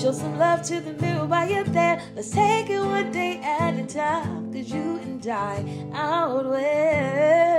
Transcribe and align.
Show 0.00 0.12
some 0.12 0.38
love 0.38 0.62
to 0.62 0.80
the 0.80 0.94
mirror 0.94 1.26
while 1.26 1.46
you're 1.46 1.62
there. 1.62 2.00
Let's 2.16 2.30
take 2.30 2.70
it 2.70 2.78
one 2.78 3.12
day 3.12 3.36
at 3.42 3.74
a 3.74 3.84
time. 3.86 4.50
Cause 4.50 4.70
you 4.70 4.96
and 4.96 5.26
I 5.26 5.62
outweigh. 5.92 7.50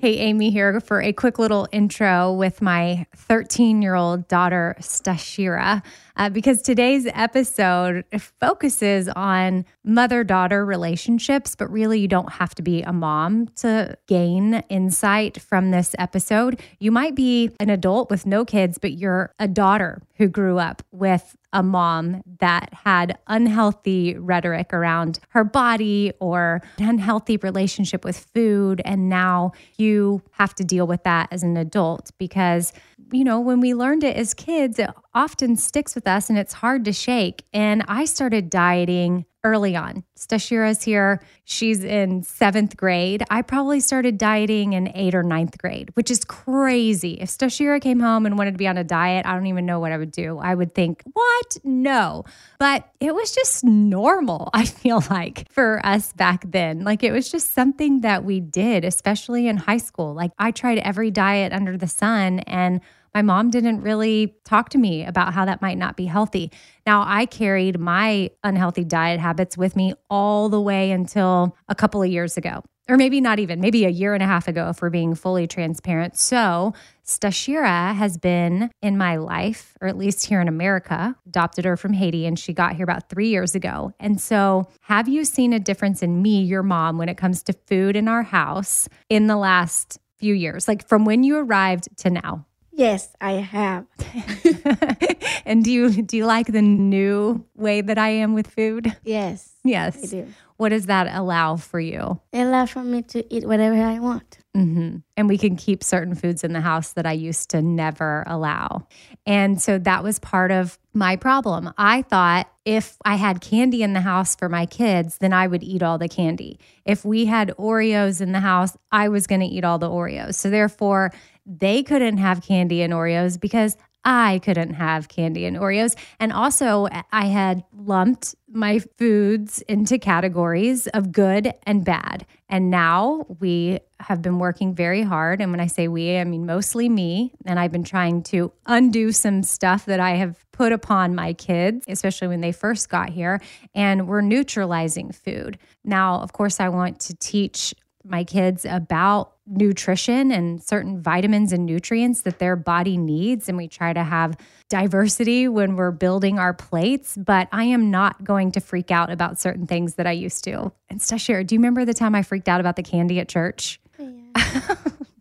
Hey, 0.00 0.16
Amy 0.16 0.50
here 0.50 0.80
for 0.80 1.02
a 1.02 1.12
quick 1.12 1.38
little 1.38 1.68
intro 1.72 2.32
with 2.32 2.62
my 2.62 3.04
13 3.14 3.82
year 3.82 3.94
old 3.94 4.26
daughter, 4.28 4.76
Stashira, 4.80 5.82
uh, 6.16 6.28
because 6.30 6.62
today's 6.62 7.06
episode 7.12 8.04
focuses 8.40 9.08
on 9.08 9.64
mother 9.84 10.24
daughter 10.24 10.64
relationships, 10.64 11.54
but 11.54 11.70
really 11.70 12.00
you 12.00 12.08
don't 12.08 12.32
have 12.32 12.54
to 12.54 12.62
be 12.62 12.82
a 12.82 12.92
mom 12.92 13.48
to 13.56 13.96
gain 14.06 14.54
insight 14.68 15.40
from 15.40 15.70
this 15.70 15.94
episode. 15.98 16.60
You 16.78 16.90
might 16.90 17.14
be 17.14 17.50
an 17.60 17.70
adult 17.70 18.10
with 18.10 18.26
no 18.26 18.44
kids, 18.44 18.78
but 18.78 18.92
you're 18.92 19.34
a 19.38 19.48
daughter 19.48 20.02
who 20.16 20.28
grew 20.28 20.58
up 20.58 20.82
with 20.92 21.36
a 21.52 21.62
mom 21.62 22.22
that 22.40 22.72
had 22.72 23.18
unhealthy 23.28 24.16
rhetoric 24.16 24.74
around 24.74 25.18
her 25.30 25.44
body 25.44 26.12
or 26.20 26.60
an 26.78 26.88
unhealthy 26.88 27.36
relationship 27.38 28.04
with 28.04 28.26
food. 28.34 28.82
And 28.84 29.08
now 29.08 29.52
you 29.78 30.22
have 30.32 30.54
to 30.56 30.64
deal 30.64 30.86
with 30.86 31.02
that 31.04 31.28
as 31.30 31.42
an 31.42 31.56
adult 31.56 32.10
because, 32.18 32.72
you 33.10 33.24
know, 33.24 33.40
when 33.40 33.60
we 33.60 33.74
learned 33.74 34.04
it 34.04 34.16
as 34.16 34.34
kids, 34.34 34.78
it 34.78 34.90
often 35.14 35.56
sticks 35.56 35.94
with 35.94 36.04
us 36.06 36.28
and 36.28 36.38
it's 36.38 36.52
hard 36.52 36.84
to 36.86 36.92
shake. 36.92 37.44
And 37.52 37.84
I 37.88 38.04
started 38.04 38.50
dieting 38.50 39.26
early 39.46 39.76
on. 39.76 40.02
Stashira's 40.18 40.82
here. 40.82 41.22
She's 41.44 41.84
in 41.84 42.24
seventh 42.24 42.76
grade. 42.76 43.22
I 43.30 43.42
probably 43.42 43.78
started 43.78 44.18
dieting 44.18 44.72
in 44.72 44.90
eighth 44.96 45.14
or 45.14 45.22
ninth 45.22 45.56
grade, 45.56 45.90
which 45.94 46.10
is 46.10 46.24
crazy. 46.24 47.12
If 47.20 47.28
Stashira 47.28 47.80
came 47.80 48.00
home 48.00 48.26
and 48.26 48.36
wanted 48.36 48.52
to 48.52 48.58
be 48.58 48.66
on 48.66 48.76
a 48.76 48.82
diet, 48.82 49.24
I 49.24 49.34
don't 49.34 49.46
even 49.46 49.64
know 49.64 49.78
what 49.78 49.92
I 49.92 49.98
would 49.98 50.10
do. 50.10 50.38
I 50.38 50.52
would 50.52 50.74
think, 50.74 51.04
what? 51.12 51.56
No. 51.62 52.24
But 52.58 52.88
it 52.98 53.14
was 53.14 53.32
just 53.32 53.62
normal, 53.62 54.50
I 54.54 54.64
feel 54.64 55.04
like, 55.10 55.50
for 55.52 55.80
us 55.84 56.12
back 56.12 56.50
then. 56.50 56.82
Like 56.82 57.04
it 57.04 57.12
was 57.12 57.30
just 57.30 57.52
something 57.52 58.00
that 58.00 58.24
we 58.24 58.40
did, 58.40 58.84
especially 58.84 59.46
in 59.46 59.58
high 59.58 59.78
school. 59.78 60.12
Like 60.12 60.32
I 60.40 60.50
tried 60.50 60.78
every 60.78 61.12
diet 61.12 61.52
under 61.52 61.76
the 61.76 61.86
sun 61.86 62.40
and 62.40 62.80
my 63.16 63.22
mom 63.22 63.48
didn't 63.48 63.80
really 63.80 64.36
talk 64.44 64.68
to 64.68 64.76
me 64.76 65.02
about 65.02 65.32
how 65.32 65.46
that 65.46 65.62
might 65.62 65.78
not 65.78 65.96
be 65.96 66.04
healthy. 66.04 66.52
Now, 66.84 67.02
I 67.06 67.24
carried 67.24 67.80
my 67.80 68.30
unhealthy 68.44 68.84
diet 68.84 69.20
habits 69.20 69.56
with 69.56 69.74
me 69.74 69.94
all 70.10 70.50
the 70.50 70.60
way 70.60 70.90
until 70.90 71.56
a 71.66 71.74
couple 71.74 72.02
of 72.02 72.10
years 72.10 72.36
ago, 72.36 72.62
or 72.90 72.98
maybe 72.98 73.22
not 73.22 73.38
even, 73.38 73.58
maybe 73.58 73.86
a 73.86 73.88
year 73.88 74.12
and 74.12 74.22
a 74.22 74.26
half 74.26 74.48
ago, 74.48 74.68
if 74.68 74.82
we're 74.82 74.90
being 74.90 75.14
fully 75.14 75.46
transparent. 75.46 76.18
So, 76.18 76.74
Stashira 77.06 77.94
has 77.94 78.18
been 78.18 78.70
in 78.82 78.98
my 78.98 79.16
life, 79.16 79.78
or 79.80 79.88
at 79.88 79.96
least 79.96 80.26
here 80.26 80.42
in 80.42 80.48
America, 80.48 81.16
adopted 81.26 81.64
her 81.64 81.78
from 81.78 81.94
Haiti, 81.94 82.26
and 82.26 82.38
she 82.38 82.52
got 82.52 82.76
here 82.76 82.84
about 82.84 83.08
three 83.08 83.28
years 83.28 83.54
ago. 83.54 83.92
And 83.98 84.20
so, 84.20 84.68
have 84.80 85.08
you 85.08 85.24
seen 85.24 85.54
a 85.54 85.58
difference 85.58 86.02
in 86.02 86.20
me, 86.20 86.42
your 86.42 86.62
mom, 86.62 86.98
when 86.98 87.08
it 87.08 87.16
comes 87.16 87.42
to 87.44 87.54
food 87.66 87.96
in 87.96 88.08
our 88.08 88.24
house 88.24 88.90
in 89.08 89.26
the 89.26 89.38
last 89.38 89.98
few 90.18 90.34
years, 90.34 90.68
like 90.68 90.86
from 90.86 91.06
when 91.06 91.24
you 91.24 91.38
arrived 91.38 91.88
to 91.96 92.10
now? 92.10 92.44
Yes, 92.76 93.08
I 93.22 93.32
have. 93.32 93.86
and 95.46 95.64
do 95.64 95.72
you 95.72 96.02
do 96.02 96.16
you 96.18 96.26
like 96.26 96.46
the 96.48 96.60
new 96.62 97.44
way 97.56 97.80
that 97.80 97.96
I 97.96 98.10
am 98.10 98.34
with 98.34 98.46
food? 98.48 98.94
Yes, 99.02 99.54
Yes. 99.64 100.04
I 100.04 100.06
do. 100.06 100.26
What 100.58 100.70
does 100.70 100.86
that 100.86 101.08
allow 101.14 101.56
for 101.56 101.80
you? 101.80 102.20
It 102.32 102.42
allows 102.42 102.70
for 102.70 102.82
me 102.82 103.02
to 103.02 103.34
eat 103.34 103.46
whatever 103.46 103.76
I 103.82 103.98
want. 103.98 104.38
hmm 104.54 104.96
And 105.16 105.28
we 105.28 105.36
can 105.38 105.56
keep 105.56 105.82
certain 105.84 106.14
foods 106.14 106.44
in 106.44 106.52
the 106.52 106.60
house 106.62 106.92
that 106.94 107.04
I 107.06 107.12
used 107.12 107.50
to 107.50 107.60
never 107.62 108.24
allow. 108.26 108.86
And 109.26 109.60
so 109.60 109.78
that 109.78 110.02
was 110.02 110.18
part 110.18 110.50
of 110.52 110.78
my 110.94 111.16
problem. 111.16 111.72
I 111.76 112.02
thought 112.02 112.48
if 112.64 112.96
I 113.04 113.16
had 113.16 113.40
candy 113.42 113.82
in 113.82 113.92
the 113.92 114.00
house 114.00 114.34
for 114.36 114.48
my 114.48 114.64
kids, 114.66 115.18
then 115.18 115.32
I 115.34 115.46
would 115.46 115.62
eat 115.62 115.82
all 115.82 115.98
the 115.98 116.08
candy. 116.08 116.58
If 116.86 117.04
we 117.04 117.26
had 117.26 117.54
Oreos 117.58 118.20
in 118.22 118.32
the 118.32 118.40
house, 118.40 118.76
I 118.90 119.08
was 119.08 119.26
going 119.26 119.40
to 119.42 119.46
eat 119.46 119.64
all 119.64 119.78
the 119.78 119.90
Oreos. 119.90 120.36
So 120.36 120.48
therefore, 120.48 121.12
they 121.46 121.82
couldn't 121.82 122.18
have 122.18 122.42
candy 122.42 122.82
and 122.82 122.92
Oreos 122.92 123.40
because 123.40 123.76
I 124.06 124.40
couldn't 124.44 124.74
have 124.74 125.08
candy 125.08 125.46
and 125.46 125.56
Oreos. 125.56 125.96
And 126.20 126.32
also, 126.32 126.86
I 127.12 127.26
had 127.26 127.64
lumped 127.76 128.36
my 128.48 128.78
foods 128.78 129.62
into 129.62 129.98
categories 129.98 130.86
of 130.86 131.10
good 131.10 131.52
and 131.64 131.84
bad. 131.84 132.24
And 132.48 132.70
now 132.70 133.26
we 133.40 133.80
have 133.98 134.22
been 134.22 134.38
working 134.38 134.76
very 134.76 135.02
hard. 135.02 135.40
And 135.40 135.50
when 135.50 135.58
I 135.58 135.66
say 135.66 135.88
we, 135.88 136.16
I 136.18 136.22
mean 136.22 136.46
mostly 136.46 136.88
me. 136.88 137.32
And 137.46 137.58
I've 137.58 137.72
been 137.72 137.82
trying 137.82 138.22
to 138.24 138.52
undo 138.66 139.10
some 139.10 139.42
stuff 139.42 139.86
that 139.86 139.98
I 139.98 140.10
have 140.10 140.44
put 140.52 140.70
upon 140.70 141.16
my 141.16 141.32
kids, 141.32 141.84
especially 141.88 142.28
when 142.28 142.42
they 142.42 142.52
first 142.52 142.88
got 142.88 143.08
here. 143.08 143.40
And 143.74 144.06
we're 144.06 144.20
neutralizing 144.20 145.10
food. 145.10 145.58
Now, 145.82 146.20
of 146.20 146.32
course, 146.32 146.60
I 146.60 146.68
want 146.68 147.00
to 147.00 147.16
teach 147.16 147.74
my 148.08 148.24
kids 148.24 148.64
about 148.64 149.32
nutrition 149.46 150.32
and 150.32 150.62
certain 150.62 151.00
vitamins 151.00 151.52
and 151.52 151.66
nutrients 151.66 152.22
that 152.22 152.38
their 152.38 152.56
body 152.56 152.96
needs. 152.96 153.48
And 153.48 153.56
we 153.56 153.68
try 153.68 153.92
to 153.92 154.02
have 154.02 154.36
diversity 154.68 155.46
when 155.48 155.76
we're 155.76 155.92
building 155.92 156.38
our 156.38 156.52
plates. 156.52 157.16
But 157.16 157.48
I 157.52 157.64
am 157.64 157.90
not 157.90 158.24
going 158.24 158.52
to 158.52 158.60
freak 158.60 158.90
out 158.90 159.10
about 159.10 159.38
certain 159.38 159.66
things 159.66 159.94
that 159.94 160.06
I 160.06 160.12
used 160.12 160.44
to. 160.44 160.72
And 160.90 161.00
Stashira, 161.00 161.46
do 161.46 161.54
you 161.54 161.60
remember 161.60 161.84
the 161.84 161.94
time 161.94 162.14
I 162.14 162.22
freaked 162.22 162.48
out 162.48 162.60
about 162.60 162.76
the 162.76 162.82
candy 162.82 163.20
at 163.20 163.28
church? 163.28 163.80
Yeah. 163.98 164.76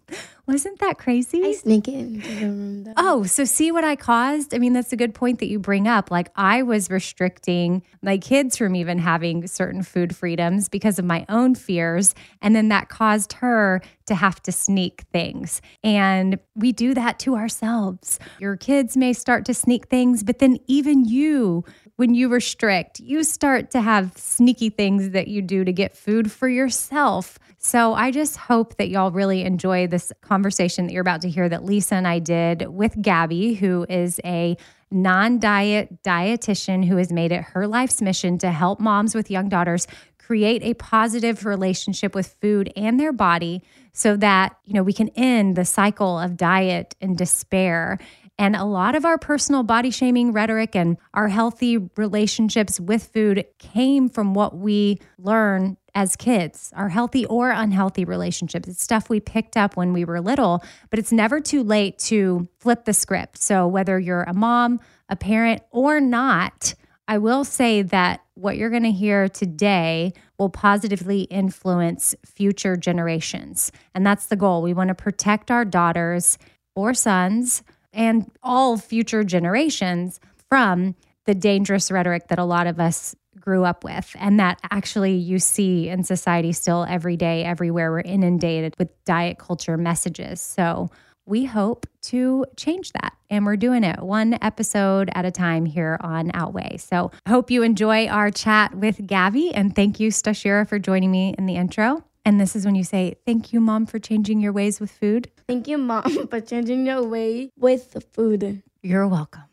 Wasn't 0.48 0.80
that 0.80 1.00
crazy? 1.00 1.44
I 1.44 1.54
sneak 1.54 1.88
into 1.88 2.28
the 2.28 2.46
room. 2.46 2.84
Though. 2.84 2.94
Oh, 2.98 3.24
so 3.24 3.46
see 3.46 3.72
what 3.72 3.84
I 3.84 3.96
caused? 3.96 4.54
I 4.54 4.60
mean, 4.60 4.74
that's 4.74 4.94
a 4.94 4.96
good 4.96 5.16
point 5.16 5.40
that 5.40 5.48
you 5.48 5.58
bring 5.58 5.88
up. 5.88 6.12
Like, 6.12 6.30
I 6.36 6.62
was 6.62 6.92
restricting 6.92 7.82
my 8.04 8.20
kids 8.20 8.56
from 8.56 8.76
even 8.76 9.00
having 9.00 9.48
certain 9.48 9.82
food 9.82 10.16
freedoms 10.16 10.70
because 10.70 11.00
of 11.00 11.06
my 11.06 11.26
own 11.30 11.56
fears. 11.56 12.14
And 12.42 12.56
then 12.56 12.70
that 12.70 12.90
caused 12.90 13.34
her 13.34 13.82
to 14.06 14.14
have 14.14 14.42
to 14.44 14.52
sneak 14.52 15.06
things. 15.12 15.64
And 15.84 16.38
we 16.56 16.72
do 16.72 16.94
that 16.94 17.18
to 17.20 17.36
ourselves. 17.36 18.20
Your 18.40 18.56
kids 18.56 18.96
may 18.96 19.14
start 19.14 19.46
to 19.46 19.54
sneak 19.56 19.88
things, 19.88 20.24
but 20.24 20.38
then 20.38 20.60
even 20.68 21.06
you, 21.06 21.64
when 21.98 22.14
you 22.14 22.28
restrict, 22.28 23.00
you 23.00 23.24
start 23.24 23.72
to 23.72 23.82
have 23.82 24.18
sneaky 24.18 24.70
things 24.70 25.12
that 25.12 25.28
you 25.28 25.42
do 25.42 25.64
to 25.64 25.72
get 25.72 25.96
food 25.96 26.32
for 26.32 26.50
yourself. 26.50 27.40
So 27.58 27.94
I 27.94 28.12
just 28.12 28.36
hope 28.36 28.76
that 28.78 28.90
y'all 28.90 29.12
really 29.12 29.44
enjoy 29.44 29.88
this 29.88 30.12
conversation 30.22 30.88
that 30.88 30.94
you're 30.94 31.02
about 31.02 31.22
to 31.22 31.30
hear 31.30 31.48
that 31.48 31.64
Lisa 31.64 31.96
and 31.96 32.08
I 32.08 32.20
did 32.20 32.68
with 32.68 33.02
Gabby, 33.02 33.54
who 33.56 33.86
is 33.88 34.20
a 34.26 34.58
non 34.92 35.40
diet 35.40 36.04
dietitian 36.04 36.86
who 36.86 36.98
has 36.98 37.12
made 37.12 37.32
it 37.32 37.42
her 37.42 37.68
life's 37.68 38.02
mission 38.02 38.38
to 38.40 38.52
help 38.52 38.80
moms 38.80 39.16
with 39.16 39.32
young 39.32 39.50
daughters 39.50 39.88
create 40.18 40.64
a 40.64 40.74
positive 40.76 41.46
relationship 41.46 42.16
with 42.16 42.36
food 42.42 42.72
and 42.76 43.00
their 43.00 43.14
body 43.14 43.62
so 43.94 44.16
that 44.18 44.58
you 44.66 44.74
know 44.74 44.84
we 44.84 44.94
can 44.94 45.10
end 45.10 45.56
the 45.56 45.66
cycle 45.66 46.20
of 46.20 46.36
diet 46.38 46.96
and 47.02 47.18
despair 47.18 48.00
and 48.38 48.56
a 48.56 48.66
lot 48.66 48.96
of 48.96 49.06
our 49.06 49.18
personal 49.18 49.64
body 49.64 49.92
shaming 49.92 50.34
rhetoric 50.34 50.76
and 50.76 50.98
our 51.14 51.30
healthy 51.30 51.78
relationships 51.96 52.80
with 52.80 53.06
food 53.06 53.46
came 53.60 54.10
from 54.10 54.34
what 54.34 54.58
we 54.58 55.00
learn 55.18 55.78
as 55.94 56.18
kids, 56.18 56.74
our 56.76 56.90
healthy 56.90 57.26
or 57.26 57.52
unhealthy 57.52 58.04
relationships. 58.04 58.68
It's 58.68 58.84
stuff 58.84 59.10
we 59.10 59.22
picked 59.22 59.56
up 59.56 59.78
when 59.78 59.94
we 59.94 60.04
were 60.04 60.20
little, 60.20 60.62
but 60.90 61.00
it's 61.00 61.14
never 61.14 61.40
too 61.40 61.64
late 61.64 61.98
to 62.00 62.50
flip 62.60 62.84
the 62.84 62.94
script. 62.94 63.38
So, 63.38 63.66
whether 63.66 63.98
you're 63.98 64.24
a 64.24 64.34
mom, 64.34 64.82
a 65.08 65.16
parent, 65.16 65.62
or 65.72 66.02
not, 66.02 66.74
I 67.08 67.18
will 67.20 67.46
say 67.46 67.82
that 67.84 68.22
what 68.34 68.58
you're 68.58 68.70
going 68.70 68.84
to 68.84 68.92
hear 68.92 69.30
today 69.30 70.12
will 70.38 70.50
positively 70.50 71.22
influence 71.24 72.14
future 72.26 72.76
generations. 72.76 73.72
And 73.94 74.06
that's 74.06 74.26
the 74.26 74.36
goal. 74.36 74.62
We 74.62 74.74
want 74.74 74.90
to 74.90 74.96
protect 74.96 75.50
our 75.50 75.64
daughters 75.64 76.38
or 76.76 76.94
sons 76.94 77.64
and 77.96 78.30
all 78.44 78.78
future 78.78 79.24
generations 79.24 80.20
from 80.50 80.96
the 81.26 81.34
dangerous 81.34 81.90
rhetoric 81.90 82.28
that 82.28 82.38
a 82.38 82.44
lot 82.44 82.68
of 82.68 82.80
us 82.80 83.16
grew 83.40 83.64
up 83.64 83.84
with 83.84 84.16
and 84.20 84.40
that 84.40 84.60
actually 84.72 85.14
you 85.14 85.40
see 85.40 85.90
in 85.90 86.04
society 86.04 86.52
still 86.52 86.86
every 86.88 87.18
day 87.18 87.44
everywhere. 87.44 87.92
We're 87.92 88.00
inundated 88.02 88.76
with 88.78 88.90
diet 89.06 89.38
culture 89.38 89.78
messages. 89.78 90.40
So 90.40 90.90
we 91.26 91.46
hope 91.46 91.88
to 92.04 92.46
change 92.56 92.92
that 92.94 93.14
and 93.30 93.46
we're 93.46 93.56
doing 93.56 93.84
it 93.84 94.02
one 94.02 94.38
episode 94.42 95.10
at 95.14 95.26
a 95.26 95.32
time 95.32 95.66
here 95.66 95.98
on 96.02 96.32
Outweigh. 96.34 96.78
So 96.78 97.12
hope 97.28 97.50
you 97.50 97.64
enjoy 97.64 98.08
our 98.08 98.30
chat 98.30 98.76
with 98.76 99.06
gabby 99.06 99.54
and 99.54 99.76
thank 99.76 100.00
you 100.00 100.10
stashira 100.10 100.68
for 100.68 100.80
joining 100.80 101.12
me 101.12 101.34
in 101.38 101.46
the 101.46 101.56
intro 101.56 102.04
and 102.26 102.42
this 102.42 102.56
is 102.56 102.66
when 102.66 102.76
you 102.76 102.84
say, 102.84 103.16
Thank 103.26 103.54
you, 103.54 103.62
mom, 103.62 103.86
for 103.86 104.00
changing 104.00 104.42
your 104.42 104.52
ways 104.52 104.80
with 104.80 104.92
food. 104.92 105.32
Thank 105.48 105.68
you, 105.68 105.78
mom, 105.78 106.28
for 106.30 106.42
changing 106.42 106.86
your 106.86 107.04
way 107.04 107.52
with 107.58 108.04
food. 108.12 108.64
You're 108.82 109.08
welcome. 109.08 109.44